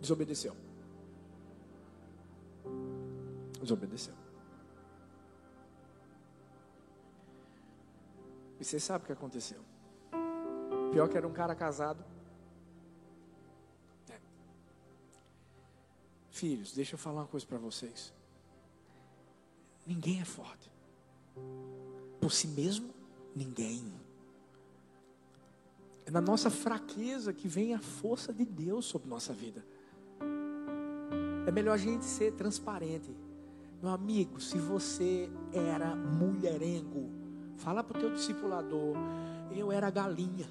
[0.00, 0.56] Desobedeceu.
[3.60, 4.14] Desobedeceu.
[8.58, 9.60] E você sabe o que aconteceu?
[10.92, 12.04] Pior que era um cara casado.
[16.40, 18.14] Filhos, deixa eu falar uma coisa para vocês.
[19.86, 20.72] Ninguém é forte.
[22.18, 22.94] Por si mesmo,
[23.36, 23.92] ninguém.
[26.06, 29.62] É na nossa fraqueza que vem a força de Deus sobre nossa vida.
[31.46, 33.14] É melhor a gente ser transparente.
[33.82, 37.10] Meu amigo, se você era mulherengo,
[37.58, 38.96] fala para o teu discipulador,
[39.54, 40.48] eu era galinha.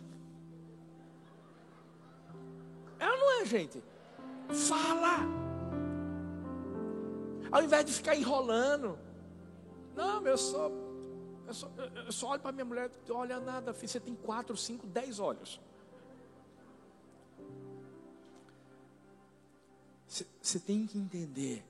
[2.99, 3.83] É ou não é, gente?
[4.49, 5.48] Fala.
[7.51, 8.97] Ao invés de ficar enrolando.
[9.95, 10.89] Não, eu sou
[11.49, 11.71] eu só,
[12.05, 15.59] eu só olho para minha mulher, olha nada, filho, você tem quatro, cinco, dez olhos.
[20.39, 21.65] Você tem que entender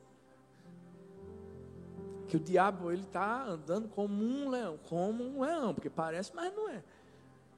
[2.28, 6.54] que o diabo ele está andando como um leão, como um leão, porque parece, mas
[6.54, 6.84] não é.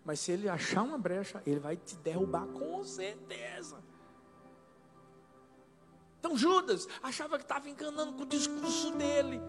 [0.06, 3.78] Mas se ele achar uma brecha, ele vai te derrubar com certeza.
[6.22, 9.42] Então Judas achava que estava enganando com o discurso dele.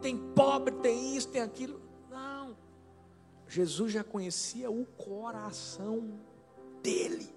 [0.00, 1.86] Tem pobre, tem isso, tem aquilo.
[3.48, 6.20] Jesus já conhecia o coração
[6.82, 7.32] dele.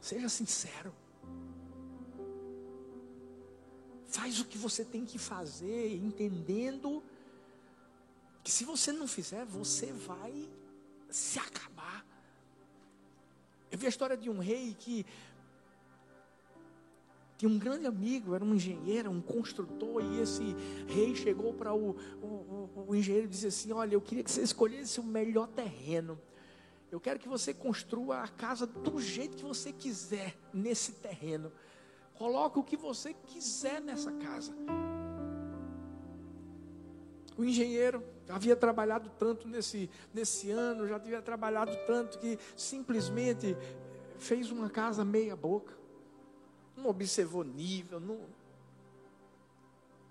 [0.00, 0.94] Seja sincero.
[4.06, 7.02] Faz o que você tem que fazer, entendendo
[8.42, 10.48] que se você não fizer, você vai
[11.10, 12.06] se acabar.
[13.78, 15.06] Eu vi a história de um rei que
[17.36, 20.42] tinha um grande amigo, era um engenheiro, um construtor, e esse
[20.88, 24.42] rei chegou para o, o, o, engenheiro e disse assim: Olha, eu queria que você
[24.42, 26.18] escolhesse o melhor terreno.
[26.90, 31.52] Eu quero que você construa a casa do jeito que você quiser nesse terreno.
[32.14, 34.52] Coloque o que você quiser nessa casa.
[37.38, 43.56] O engenheiro havia trabalhado tanto nesse, nesse ano, já havia trabalhado tanto que simplesmente
[44.18, 45.78] fez uma casa meia boca
[46.78, 48.20] não observou nível, não.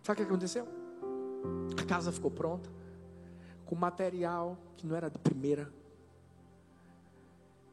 [0.04, 0.68] Sabe o que aconteceu?
[1.82, 2.70] A casa ficou pronta,
[3.66, 5.72] com material que não era de primeira.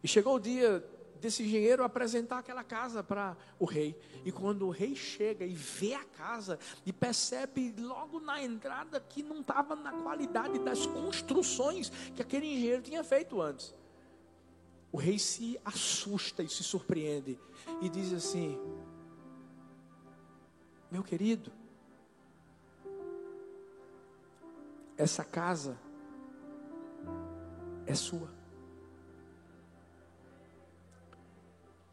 [0.03, 0.85] E chegou o dia
[1.25, 3.99] desse engenheiro apresentar aquela casa para o rei.
[4.27, 9.23] E quando o rei chega e vê a casa e percebe logo na entrada que
[9.23, 13.75] não estava na qualidade das construções que aquele engenheiro tinha feito antes.
[14.93, 17.41] O rei se assusta e se surpreende
[17.81, 18.61] e diz assim:
[20.91, 21.51] Meu querido,
[24.99, 25.79] essa casa
[27.87, 28.34] é sua.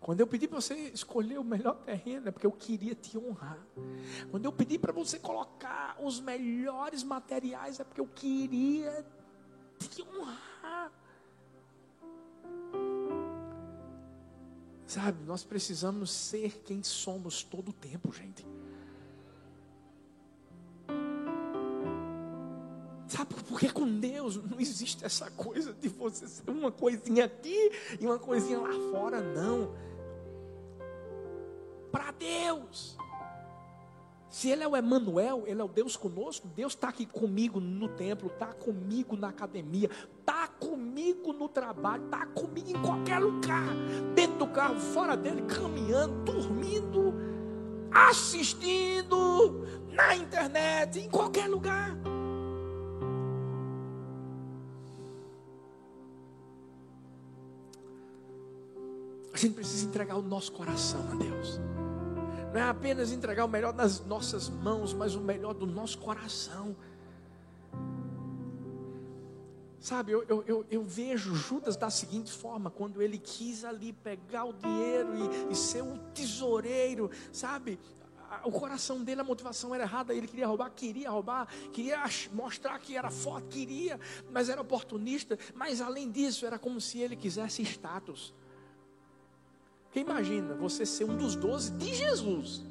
[0.02, 3.64] Quando eu pedi para você escolher o melhor terreno, é porque eu queria te honrar.
[4.32, 9.06] Quando eu pedi para você colocar os melhores materiais, é porque eu queria
[9.78, 10.92] te honrar.
[14.88, 18.44] Sabe, nós precisamos ser quem somos todo o tempo, gente.
[23.08, 28.06] Sabe, porque com Deus não existe essa coisa de você ser uma coisinha aqui e
[28.06, 29.91] uma coisinha lá fora, não.
[31.92, 32.98] Para Deus.
[34.32, 37.90] Se Ele é o Emanuel, Ele é o Deus conosco, Deus está aqui comigo no
[37.90, 43.76] templo, está comigo na academia, está comigo no trabalho, está comigo em qualquer lugar,
[44.16, 47.14] dentro do carro, fora dele, caminhando, dormindo,
[47.92, 51.98] assistindo, na internet, em qualquer lugar.
[59.34, 61.60] A gente precisa entregar o nosso coração a Deus.
[62.52, 66.76] Não é apenas entregar o melhor das nossas mãos, mas o melhor do nosso coração.
[69.80, 74.44] Sabe, eu, eu, eu, eu, vejo Judas da seguinte forma: quando ele quis ali pegar
[74.46, 77.80] o dinheiro e, e ser um tesoureiro, sabe?
[78.44, 80.14] O coração dele, a motivação era errada.
[80.14, 84.00] Ele queria roubar, queria roubar, queria mostrar que era forte, queria,
[84.30, 85.38] mas era oportunista.
[85.56, 88.34] Mas além disso, era como se ele quisesse status.
[89.92, 92.62] Porque imagina você ser um dos doze de Jesus.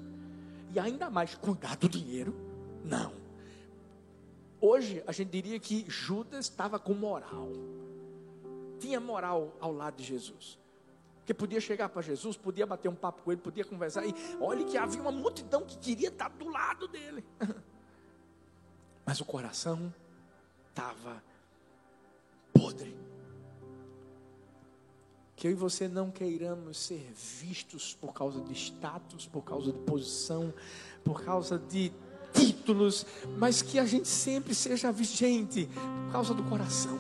[0.73, 2.35] E ainda mais cuidar do dinheiro.
[2.83, 3.13] Não.
[4.59, 7.51] Hoje a gente diria que Judas estava com moral.
[8.79, 10.59] Tinha moral ao lado de Jesus.
[11.19, 14.07] Porque podia chegar para Jesus, podia bater um papo com ele, podia conversar.
[14.07, 17.23] E olha que havia uma multidão que queria estar do lado dele.
[19.05, 19.93] Mas o coração
[20.71, 21.23] estava
[22.55, 23.10] podre.
[25.41, 29.79] Que eu e você não queiramos ser vistos por causa de status, por causa de
[29.79, 30.53] posição,
[31.03, 31.91] por causa de
[32.35, 33.07] títulos,
[33.39, 35.67] mas que a gente sempre seja vigente
[36.05, 36.99] por causa do coração.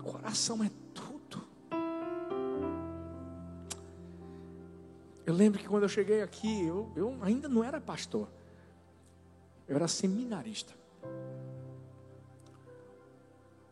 [0.00, 1.46] O coração é tudo.
[5.24, 8.28] Eu lembro que quando eu cheguei aqui, eu, eu ainda não era pastor,
[9.68, 10.74] eu era seminarista.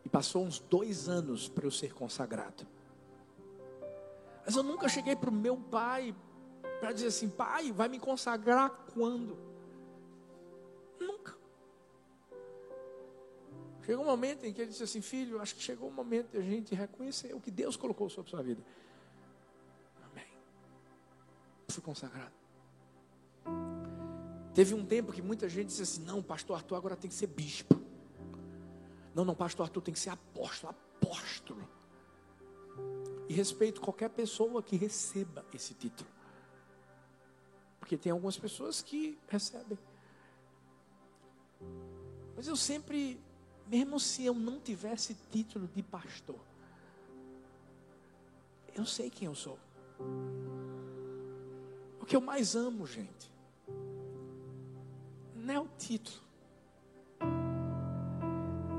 [0.04, 2.77] E passou uns dois anos para eu ser consagrado.
[4.48, 6.16] Mas eu nunca cheguei para o meu pai
[6.80, 9.38] para dizer assim: pai, vai me consagrar quando?
[10.98, 11.36] Nunca.
[13.84, 16.38] Chegou um momento em que ele disse assim: Filho, acho que chegou o momento de
[16.38, 18.64] a gente reconhecer o que Deus colocou sobre a sua vida.
[20.10, 20.32] Amém.
[21.68, 22.32] Fui consagrado.
[24.54, 27.26] Teve um tempo que muita gente disse assim: Não, pastor Arthur agora tem que ser
[27.26, 27.78] bispo.
[29.14, 31.68] Não, não, pastor Arthur tem que ser apóstolo, apóstolo.
[33.38, 36.10] Respeito qualquer pessoa que receba esse título.
[37.78, 39.78] Porque tem algumas pessoas que recebem.
[42.34, 43.16] Mas eu sempre,
[43.68, 46.40] mesmo se eu não tivesse título de pastor,
[48.74, 49.56] eu sei quem eu sou.
[52.00, 53.30] O que eu mais amo, gente,
[55.36, 56.18] não é o título.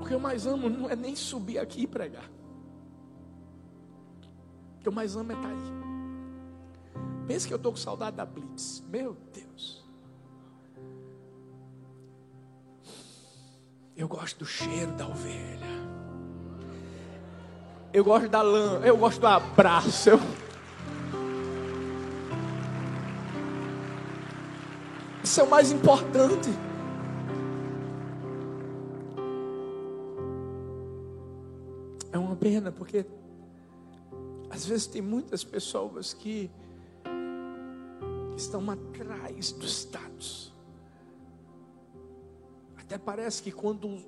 [0.01, 2.29] O que eu mais amo não é nem subir aqui e pregar.
[4.81, 5.79] Que eu mais amo é estar aí.
[7.27, 8.83] Pensa que eu estou com saudade da Blitz.
[8.89, 9.85] Meu Deus.
[13.95, 15.67] Eu gosto do cheiro da ovelha.
[17.91, 20.11] Eu gosto da lã, eu gosto do abraço.
[20.11, 20.19] Eu...
[25.23, 26.49] Isso é o mais importante.
[32.11, 33.05] É uma pena porque
[34.59, 36.51] às vezes tem muitas pessoas que
[38.35, 40.53] estão atrás do status.
[42.75, 44.03] Até parece que quando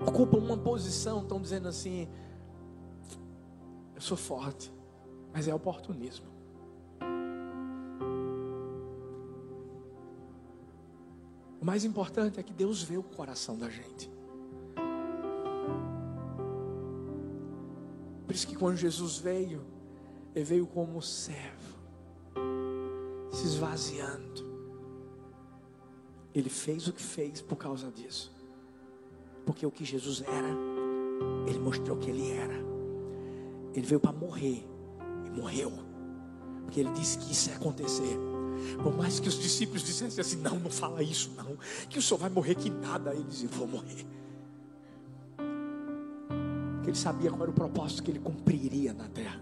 [0.00, 2.08] ocupam uma posição, estão dizendo assim:
[3.94, 4.72] eu sou forte,
[5.34, 6.32] mas é oportunismo.
[11.60, 14.10] O mais importante é que Deus vê o coração da gente.
[18.32, 19.60] Por isso que quando Jesus veio,
[20.34, 21.76] ele veio como servo,
[23.30, 24.50] se esvaziando.
[26.34, 28.32] Ele fez o que fez por causa disso.
[29.44, 30.48] Porque o que Jesus era,
[31.46, 32.54] ele mostrou que ele era.
[33.74, 34.66] Ele veio para morrer
[35.26, 35.70] e morreu.
[36.64, 38.18] Porque ele disse que isso ia acontecer.
[38.82, 41.58] Por mais que os discípulos dissessem assim: não, não fala isso, não.
[41.90, 43.14] Que o senhor vai morrer, que nada.
[43.14, 44.06] Ele dizia: vou morrer.
[46.92, 49.40] Ele sabia qual era o propósito que ele cumpriria na terra.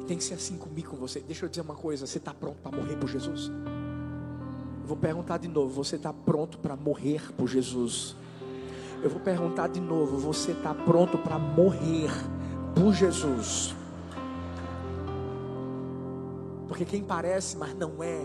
[0.00, 1.20] E tem que ser assim comigo, com você.
[1.20, 3.48] Deixa eu dizer uma coisa: você está pronto para morrer por Jesus?
[4.80, 8.16] Eu vou perguntar de novo: você está pronto para morrer por Jesus?
[9.02, 12.10] Eu vou perguntar de novo: você está pronto para morrer
[12.74, 13.74] por Jesus?
[16.66, 18.22] Porque quem parece, mas não é,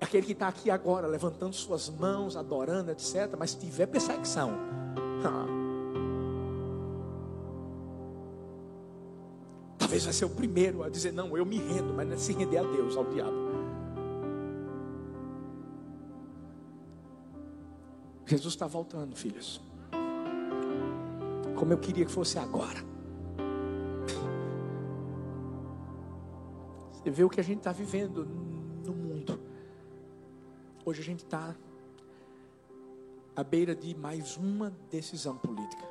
[0.00, 3.36] é aquele que está aqui agora, levantando suas mãos, adorando, etc.
[3.38, 4.79] Mas tiver perseguição,
[10.04, 12.58] vai ser o primeiro a dizer: Não, eu me rendo, mas não é se render
[12.58, 13.50] a Deus, ao diabo.
[18.26, 19.60] Jesus está voltando, filhos.
[21.58, 22.78] Como eu queria que fosse agora.
[26.92, 28.24] Você vê o que a gente está vivendo
[28.84, 29.40] no mundo.
[30.84, 31.56] Hoje a gente está
[33.34, 35.89] à beira de mais uma decisão política.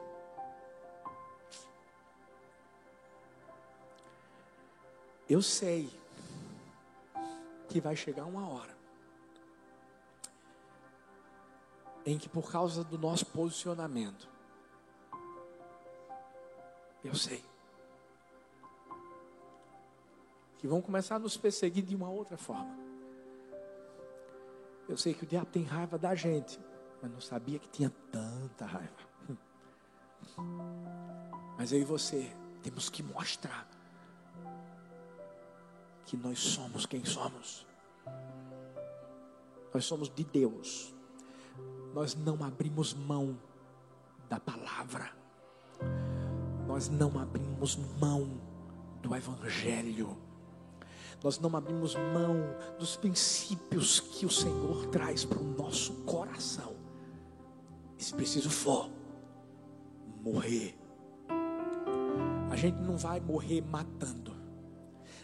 [5.29, 5.87] Eu sei
[7.67, 8.75] que vai chegar uma hora
[12.03, 14.27] em que por causa do nosso posicionamento,
[17.03, 17.45] eu sei,
[20.57, 22.75] que vão começar a nos perseguir de uma outra forma.
[24.87, 26.59] Eu sei que o diabo tem raiva da gente,
[26.99, 29.09] mas não sabia que tinha tanta raiva.
[31.57, 33.67] Mas eu e você temos que mostrar
[36.09, 37.65] que nós somos quem somos.
[39.73, 40.93] Nós somos de Deus
[41.93, 43.37] nós não abrimos mão
[44.29, 45.11] da palavra.
[46.67, 48.39] nós não abrimos mão
[49.01, 50.15] do Evangelho.
[51.23, 52.35] Nós não abrimos mão
[52.77, 56.75] dos princípios que o Senhor traz para o nosso coração.
[57.97, 58.89] E se preciso for,
[60.23, 60.77] morrer.
[62.51, 64.28] A gente não vai morrer matando,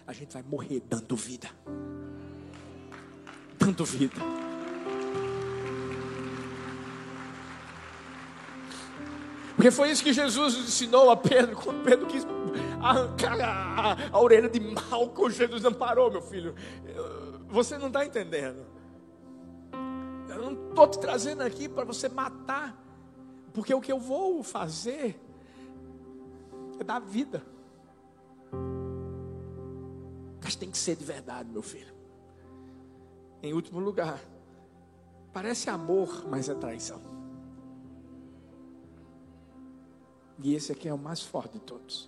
[0.07, 1.49] a gente vai morrer dando vida.
[3.57, 4.15] Dando vida.
[9.55, 12.25] Porque foi isso que Jesus ensinou a Pedro, quando Pedro quis
[12.81, 16.53] arrancar a, a orelha de Malco, Jesus não parou, meu filho.
[17.47, 18.65] Você não está entendendo.
[20.29, 22.77] Eu não estou te trazendo aqui para você matar,
[23.53, 25.19] porque o que eu vou fazer
[26.79, 27.54] é dar vida.
[30.45, 31.91] Mas tem que ser de verdade, meu filho.
[33.41, 34.23] Em último lugar,
[35.33, 37.01] parece amor, mas é traição.
[40.37, 42.07] E esse aqui é o mais forte de todos.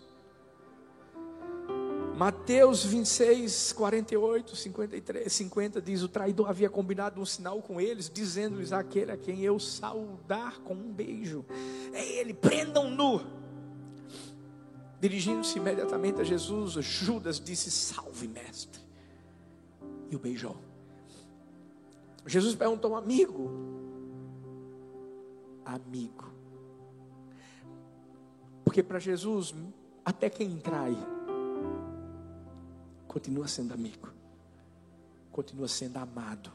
[2.15, 8.71] Mateus 26, 48, 53, 50 diz: O traidor havia combinado um sinal com eles, dizendo-lhes:
[8.71, 11.43] Aquele a quem eu saudar com um beijo,
[11.91, 13.36] é ele, prendam-no.
[14.99, 18.81] Dirigindo-se imediatamente a Jesus, Judas disse: Salve, mestre.
[20.09, 20.57] E o beijou.
[22.25, 23.51] Jesus perguntou: Amigo,
[25.63, 26.25] amigo,
[28.65, 29.53] porque para Jesus,
[30.03, 30.95] até quem trai,
[33.07, 34.09] continua sendo amigo,
[35.31, 36.51] continua sendo amado.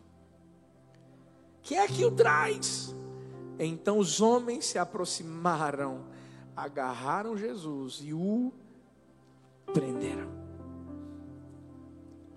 [1.62, 2.94] Quem é que o traz?
[3.58, 6.04] Então os homens se aproximaram,
[6.56, 8.52] agarraram Jesus e o
[9.72, 10.30] prenderam.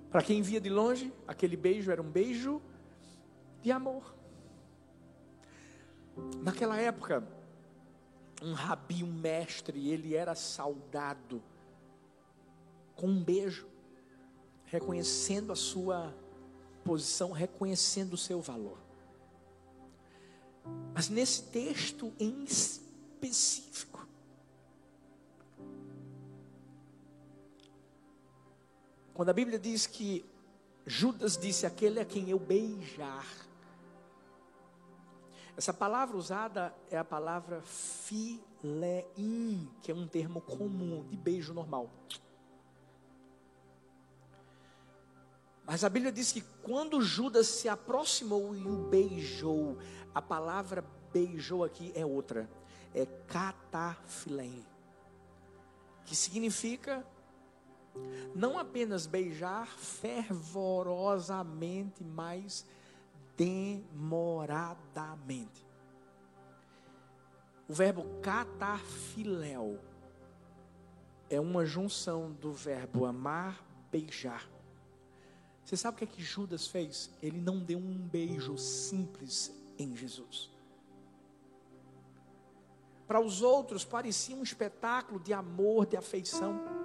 [0.09, 2.61] Para quem via de longe, aquele beijo era um beijo
[3.61, 4.15] de amor.
[6.41, 7.27] Naquela época,
[8.41, 11.41] um rabi, um mestre, ele era saudado
[12.95, 13.67] com um beijo,
[14.65, 16.15] reconhecendo a sua
[16.83, 18.77] posição, reconhecendo o seu valor.
[20.93, 23.94] Mas nesse texto em específico,
[29.15, 30.25] quando a Bíblia diz que
[30.85, 33.25] Judas disse: Aquele a quem eu beijar,
[35.55, 39.01] essa palavra usada é a palavra fileim,
[39.81, 41.89] que é um termo comum de beijo normal.
[45.65, 49.77] Mas a Bíblia diz que quando Judas se aproximou e o beijou,
[50.13, 52.49] a palavra beijou aqui é outra,
[52.93, 54.63] é catafilém,
[56.03, 57.03] que significa
[58.33, 62.65] não apenas beijar fervorosamente, mas
[63.37, 65.65] demoradamente.
[67.67, 69.79] O verbo catafiléu
[71.29, 74.47] é uma junção do verbo amar, beijar.
[75.63, 77.09] Você sabe o que é que Judas fez?
[77.23, 80.51] Ele não deu um beijo simples em Jesus.
[83.07, 86.84] Para os outros parecia um espetáculo de amor, de afeição.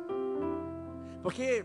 [1.22, 1.64] Porque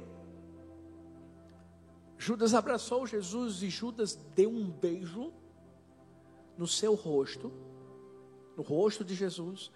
[2.18, 5.34] Judas abraçou Jesus e Judas deu um beijo
[6.58, 7.52] no seu rosto,
[8.56, 9.72] no rosto de Jesus,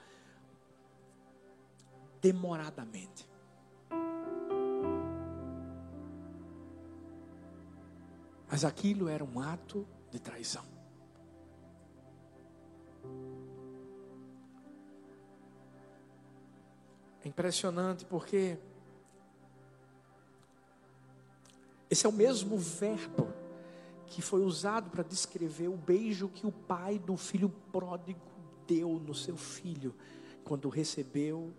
[2.22, 3.30] demoradamente.
[8.50, 10.66] Mas aquilo era um ato de traição.
[17.24, 18.58] É impressionante porque
[21.90, 23.34] Esse é o mesmo verbo
[24.08, 28.20] que foi usado para descrever o beijo que o pai do filho pródigo
[28.68, 29.96] deu no seu filho
[30.44, 31.54] quando o recebeu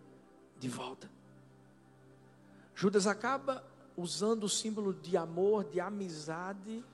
[0.58, 1.10] de volta.
[2.74, 3.64] Judas acaba
[3.96, 6.84] usando o símbolo de amor, de amizade,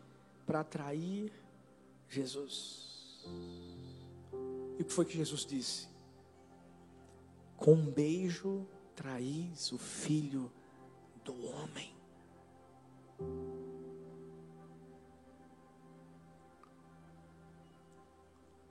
[0.46, 1.32] para atrair
[2.08, 3.24] Jesus.
[4.78, 5.88] E o que foi que Jesus disse?
[7.56, 10.50] Com um beijo traís o filho
[11.24, 11.95] do homem.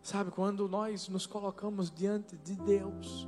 [0.02, 3.28] Sabe, quando nós nos colocamos diante de Deus,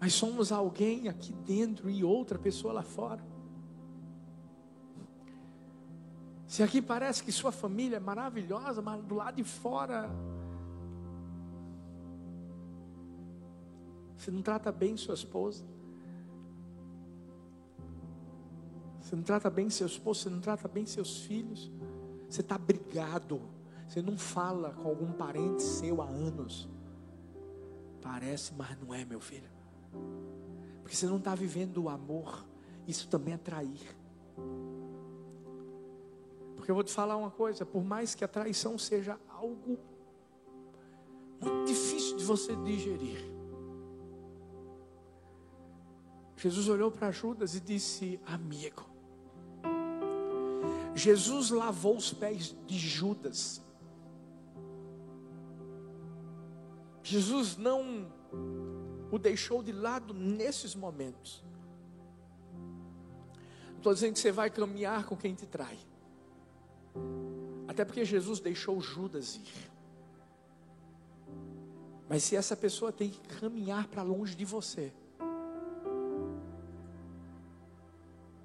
[0.00, 3.22] mas somos alguém aqui dentro e outra pessoa lá fora.
[6.46, 10.08] Se aqui parece que sua família é maravilhosa, mas do lado de fora
[14.16, 15.64] você não trata bem sua esposa.
[19.08, 21.72] Você não trata bem seu esposo, você não trata bem seus filhos.
[22.28, 23.40] Você está brigado.
[23.88, 26.68] Você não fala com algum parente seu há anos.
[28.02, 29.48] Parece, mas não é, meu filho.
[30.82, 32.44] Porque você não está vivendo o amor.
[32.86, 33.96] Isso também é trair.
[36.54, 39.78] Porque eu vou te falar uma coisa: por mais que a traição seja algo
[41.40, 43.24] muito difícil de você digerir,
[46.36, 48.97] Jesus olhou para Judas e disse: Amigo,
[50.98, 53.62] Jesus lavou os pés de Judas.
[57.02, 58.12] Jesus não
[59.10, 61.42] o deixou de lado nesses momentos.
[63.76, 65.78] Estou dizendo que você vai caminhar com quem te trai.
[67.66, 69.70] Até porque Jesus deixou Judas ir.
[72.08, 74.92] Mas se essa pessoa tem que caminhar para longe de você,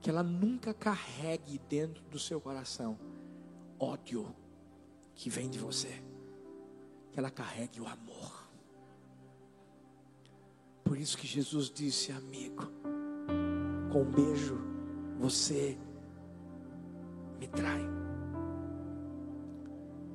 [0.03, 2.99] que ela nunca carregue dentro do seu coração
[3.79, 4.35] ódio
[5.15, 6.03] que vem de você,
[7.09, 8.43] que ela carregue o amor.
[10.83, 12.69] Por isso que Jesus disse, amigo,
[13.93, 14.59] com um beijo
[15.17, 15.77] você
[17.39, 17.81] me trai.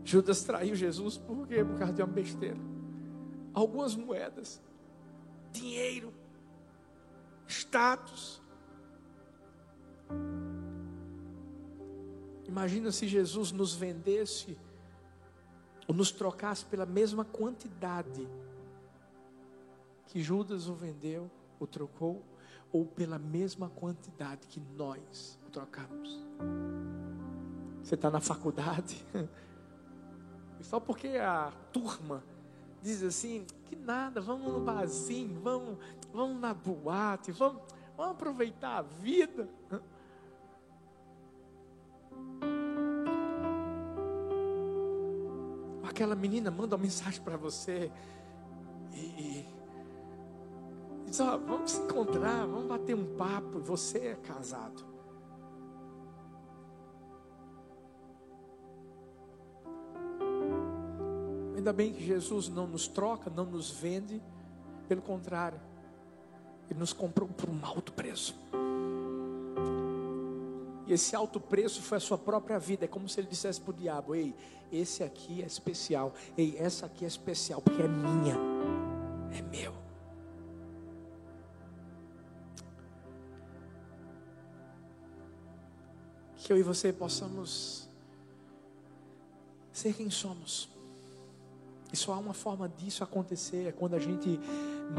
[0.05, 1.65] Judas traiu Jesus por quê?
[1.65, 2.61] Por causa de uma besteira.
[3.55, 4.61] Algumas moedas,
[5.51, 6.13] dinheiro,
[7.47, 8.47] status.
[12.47, 14.59] Imagina se Jesus nos vendesse
[15.87, 18.29] ou nos trocasse pela mesma quantidade
[20.07, 21.31] que Judas o vendeu,
[21.61, 22.23] o trocou,
[22.73, 26.27] ou pela mesma quantidade que nós o trocamos.
[27.83, 29.05] Você está na faculdade,
[30.61, 32.23] só porque a turma
[32.83, 35.79] diz assim, que nada, vamos no barzinho, vamos,
[36.13, 37.63] vamos na boate, vamos,
[37.97, 39.49] vamos aproveitar a vida.
[45.99, 47.91] Aquela menina manda uma mensagem para você
[48.95, 49.47] e, e
[51.07, 53.59] diz: ó, vamos se encontrar, vamos bater um papo.
[53.59, 54.87] Você é casado.
[61.57, 64.23] Ainda bem que Jesus não nos troca, não nos vende,
[64.87, 65.61] pelo contrário,
[66.71, 68.39] Ele nos comprou por um alto preço.
[70.89, 72.87] E esse alto preço foi a sua própria vida.
[72.87, 74.35] É como se ele dissesse para o diabo: Ei,
[74.73, 76.15] esse aqui é especial.
[76.37, 78.37] Ei, essa aqui é especial, porque é minha,
[79.31, 79.75] é meu.
[86.39, 87.87] Que eu e você possamos
[89.71, 90.71] ser quem somos.
[91.93, 94.41] E só há uma forma disso acontecer é quando a gente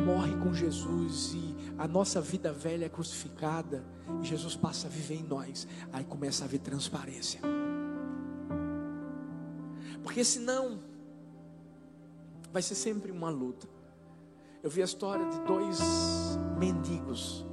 [0.06, 3.84] morre com Jesus e a nossa vida velha é crucificada
[4.22, 5.68] e Jesus passa a viver em nós.
[5.92, 7.42] Aí começa a haver transparência.
[10.04, 10.80] Porque senão
[12.52, 13.68] vai ser sempre uma luta.
[14.62, 15.80] Eu vi a história de dois
[16.58, 17.46] mendigos.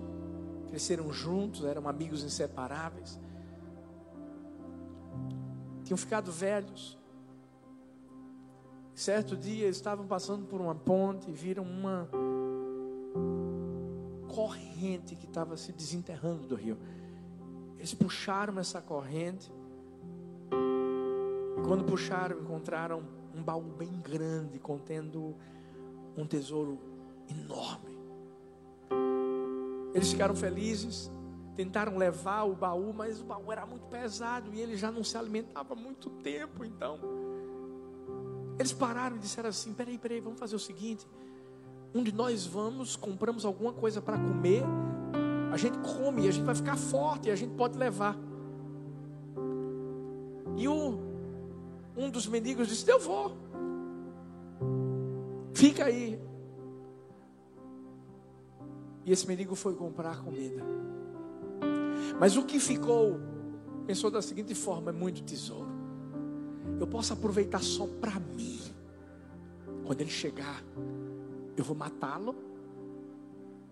[0.68, 3.18] Cresceram juntos, eram amigos inseparáveis.
[5.84, 6.98] Tinham ficado velhos.
[8.96, 12.08] Certo dia estavam passando por uma ponte e viram uma
[14.34, 16.78] corrente que estava se desenterrando do rio.
[17.76, 19.52] Eles puxaram essa corrente.
[20.50, 23.02] E quando puxaram, encontraram
[23.34, 25.36] um baú bem grande contendo
[26.16, 26.78] um tesouro
[27.28, 27.98] enorme.
[29.92, 31.10] Eles ficaram felizes,
[31.54, 35.18] tentaram levar o baú, mas o baú era muito pesado e ele já não se
[35.18, 37.15] alimentava há muito tempo, então
[38.58, 41.06] eles pararam e disseram assim: peraí, peraí, vamos fazer o seguinte.
[41.94, 44.62] Um de nós vamos, compramos alguma coisa para comer,
[45.52, 48.16] a gente come a gente vai ficar forte a gente pode levar.
[50.56, 50.98] E o,
[51.96, 53.36] um dos mendigos disse: Eu vou.
[55.54, 56.20] Fica aí.
[59.04, 60.62] E esse mendigo foi comprar comida.
[62.18, 63.20] Mas o que ficou,
[63.86, 65.75] pensou da seguinte forma: é muito tesouro
[66.78, 68.60] eu posso aproveitar só para mim.
[69.84, 70.62] Quando ele chegar,
[71.56, 72.34] eu vou matá-lo,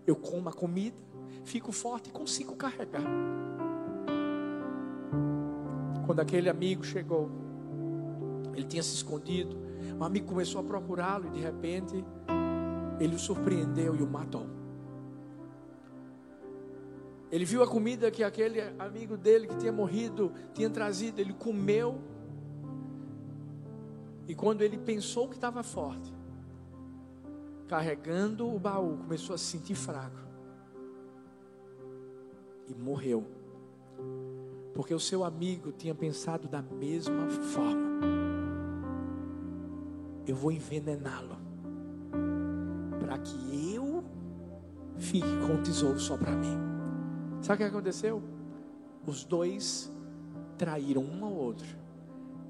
[0.07, 0.97] eu como a comida,
[1.43, 3.03] fico forte e consigo carregar.
[6.05, 7.29] Quando aquele amigo chegou,
[8.53, 9.57] ele tinha se escondido,
[9.99, 12.05] o amigo começou a procurá-lo e de repente
[12.99, 14.47] ele o surpreendeu e o matou.
[17.31, 21.99] Ele viu a comida que aquele amigo dele que tinha morrido tinha trazido, ele comeu
[24.27, 26.13] e quando ele pensou que estava forte,
[27.67, 30.19] carregando o baú, começou a se sentir fraco.
[32.67, 33.25] E morreu.
[34.73, 38.01] Porque o seu amigo tinha pensado da mesma forma.
[40.25, 41.37] Eu vou envenená-lo
[42.99, 44.03] para que eu
[44.97, 46.57] fique com o tesouro só para mim.
[47.41, 48.23] Sabe o que aconteceu?
[49.05, 49.91] Os dois
[50.57, 51.67] traíram um ao outro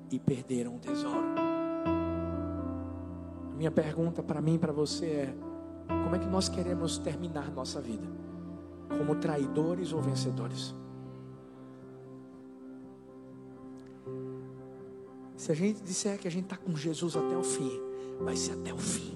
[0.09, 1.55] e perderam o tesouro.
[3.56, 5.36] Minha pergunta para mim e para você é:
[5.88, 8.08] como é que nós queremos terminar nossa vida?
[8.97, 10.76] Como traidores ou vencedores?
[15.38, 17.80] Se a gente disser que a gente está com Jesus até o fim,
[18.20, 19.16] vai ser até o fim.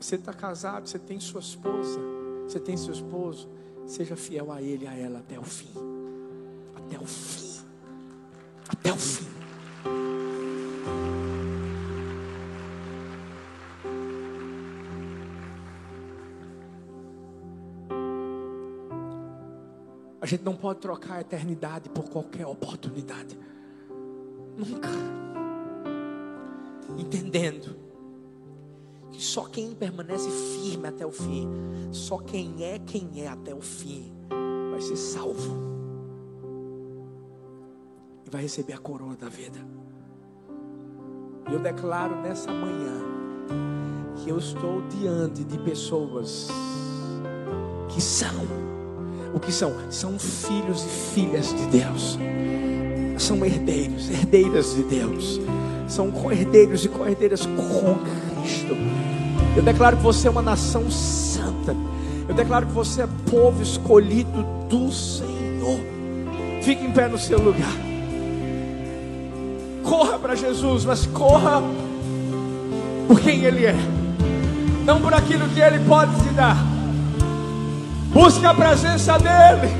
[0.00, 1.98] Você está casado, você tem sua esposa,
[2.46, 3.48] você tem seu esposo,
[3.86, 5.70] seja fiel a ele e a ela até o fim.
[6.74, 7.64] Até o fim.
[8.68, 9.23] Até o fim.
[20.24, 23.38] A gente não pode trocar a eternidade por qualquer oportunidade.
[24.56, 24.88] Nunca.
[26.96, 27.76] Entendendo
[29.12, 31.46] que só quem permanece firme até o fim,
[31.92, 34.14] só quem é quem é até o fim,
[34.70, 35.58] vai ser salvo
[38.24, 39.58] e vai receber a coroa da vida.
[41.52, 43.02] Eu declaro nessa manhã
[44.16, 46.48] que eu estou diante de pessoas
[47.90, 48.73] que são
[49.34, 49.74] o que são?
[49.90, 52.18] São filhos e filhas de Deus.
[53.18, 55.40] São herdeiros, herdeiras de Deus.
[55.88, 58.76] São herdeiros e co-herdeiras com Cristo.
[59.56, 61.76] Eu declaro que você é uma nação santa.
[62.28, 65.80] Eu declaro que você é povo escolhido do Senhor.
[66.62, 67.76] Fique em pé no seu lugar.
[69.82, 71.62] Corra para Jesus, mas corra
[73.06, 73.76] por quem Ele é,
[74.86, 76.73] não por aquilo que Ele pode te dar.
[78.14, 79.74] Busque a presença dEle,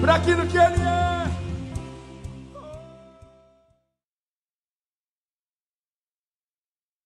[0.00, 0.97] para aquilo que Ele é.